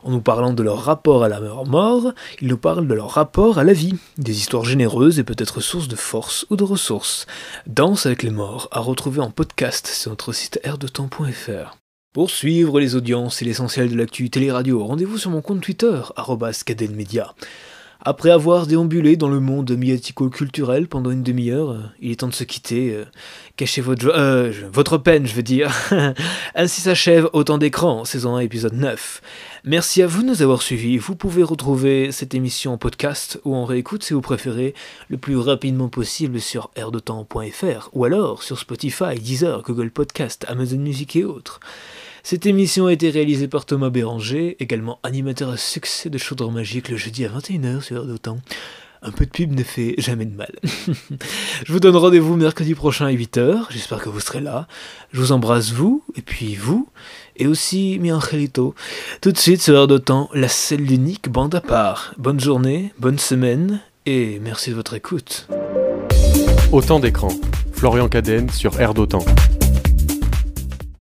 En 0.04 0.10
nous 0.10 0.20
parlant 0.20 0.52
de 0.52 0.62
leur 0.62 0.82
rapport 0.82 1.22
à 1.22 1.28
la 1.28 1.40
mort, 1.40 2.12
ils 2.40 2.48
nous 2.48 2.56
parlent 2.56 2.88
de 2.88 2.94
leur 2.94 3.10
rapport 3.10 3.58
à 3.58 3.64
la 3.64 3.72
vie, 3.72 3.94
des 4.18 4.36
histoires 4.36 4.64
généreuses 4.64 5.20
et 5.20 5.24
peut-être 5.24 5.60
sources 5.60 5.86
de 5.86 5.94
force 5.94 6.44
ou 6.50 6.56
de 6.56 6.64
ressources. 6.64 7.26
Danse 7.68 8.06
avec 8.06 8.24
les 8.24 8.30
morts 8.30 8.68
à 8.72 8.80
retrouver 8.80 9.20
en 9.20 9.30
podcast 9.30 9.86
sur 9.86 10.10
notre 10.10 10.32
site 10.32 10.58
airdetemps.fr. 10.64 11.76
Pour 12.12 12.30
suivre 12.30 12.80
les 12.80 12.96
audiences 12.96 13.40
et 13.40 13.44
l'essentiel 13.44 13.90
de 13.90 13.96
l'actu 13.96 14.28
télé-radio, 14.28 14.84
rendez-vous 14.84 15.18
sur 15.18 15.30
mon 15.30 15.40
compte 15.40 15.60
Twitter, 15.60 16.00
@cadelmedia. 16.66 17.32
Après 18.04 18.30
avoir 18.30 18.66
déambulé 18.66 19.16
dans 19.16 19.28
le 19.28 19.38
monde 19.38 19.70
médiatico-culturel 19.70 20.88
pendant 20.88 21.12
une 21.12 21.22
demi-heure, 21.22 21.70
euh, 21.70 21.82
il 22.00 22.10
est 22.10 22.16
temps 22.16 22.26
de 22.28 22.34
se 22.34 22.42
quitter. 22.42 22.92
euh, 22.92 23.04
Cachez 23.56 23.80
votre, 23.80 24.08
euh, 24.08 24.50
votre 24.72 24.98
peine, 24.98 25.24
je 25.24 25.34
veux 25.34 25.44
dire. 25.44 25.70
Ainsi 26.56 26.80
s'achève 26.80 27.28
Autant 27.32 27.58
d'écran, 27.58 28.04
saison 28.04 28.34
1, 28.34 28.40
épisode 28.40 28.72
9. 28.72 29.20
Merci 29.64 30.02
à 30.02 30.08
vous 30.08 30.22
de 30.22 30.26
nous 30.28 30.42
avoir 30.42 30.62
suivis. 30.62 30.98
Vous 30.98 31.14
pouvez 31.14 31.44
retrouver 31.44 32.10
cette 32.10 32.34
émission 32.34 32.72
en 32.72 32.78
podcast 32.78 33.40
ou 33.44 33.54
en 33.54 33.64
réécoute 33.64 34.02
si 34.02 34.14
vous 34.14 34.20
préférez 34.20 34.74
le 35.08 35.16
plus 35.16 35.36
rapidement 35.36 35.88
possible 35.88 36.40
sur 36.40 36.72
airdetemps.fr 36.74 37.90
ou 37.92 38.04
alors 38.04 38.42
sur 38.42 38.58
Spotify, 38.58 39.14
Deezer, 39.20 39.62
Google 39.62 39.92
Podcast, 39.92 40.44
Amazon 40.48 40.78
Music 40.78 41.14
et 41.14 41.24
autres. 41.24 41.60
Cette 42.24 42.46
émission 42.46 42.86
a 42.86 42.92
été 42.92 43.10
réalisée 43.10 43.48
par 43.48 43.66
Thomas 43.66 43.90
Béranger, 43.90 44.56
également 44.60 45.00
animateur 45.02 45.50
à 45.50 45.56
succès 45.56 46.08
de 46.08 46.18
Chaudron 46.18 46.52
Magique 46.52 46.88
le 46.88 46.96
jeudi 46.96 47.24
à 47.24 47.28
21h 47.28 47.80
sur 47.80 48.06
Temps. 48.20 48.38
Un 49.02 49.10
peu 49.10 49.26
de 49.26 49.30
pub 49.30 49.50
ne 49.52 49.64
fait 49.64 49.96
jamais 49.98 50.24
de 50.24 50.36
mal. 50.36 50.52
Je 51.66 51.72
vous 51.72 51.80
donne 51.80 51.96
rendez-vous 51.96 52.36
mercredi 52.36 52.76
prochain 52.76 53.06
à 53.06 53.12
8h, 53.12 53.64
j'espère 53.70 54.00
que 54.00 54.08
vous 54.08 54.20
serez 54.20 54.40
là. 54.40 54.68
Je 55.12 55.18
vous 55.18 55.32
embrasse 55.32 55.72
vous, 55.72 56.04
et 56.14 56.22
puis 56.22 56.54
vous, 56.54 56.88
et 57.36 57.48
aussi 57.48 57.98
mi 58.00 58.12
angelito. 58.12 58.76
Tout 59.20 59.32
de 59.32 59.38
suite 59.38 59.60
sur 59.60 59.88
de 59.88 59.98
Temps, 59.98 60.30
la 60.32 60.48
seule 60.48 60.88
unique 60.92 61.28
bande 61.28 61.56
à 61.56 61.60
part. 61.60 62.14
Bonne 62.18 62.38
journée, 62.38 62.92
bonne 63.00 63.18
semaine, 63.18 63.80
et 64.06 64.38
merci 64.40 64.70
de 64.70 64.76
votre 64.76 64.94
écoute. 64.94 65.48
Autant 66.70 67.00
d'écran. 67.00 67.30
Florian 67.72 68.08
Cadenne 68.08 68.48
sur 68.48 68.80
Air 68.80 68.94
d'Otan. 68.94 69.24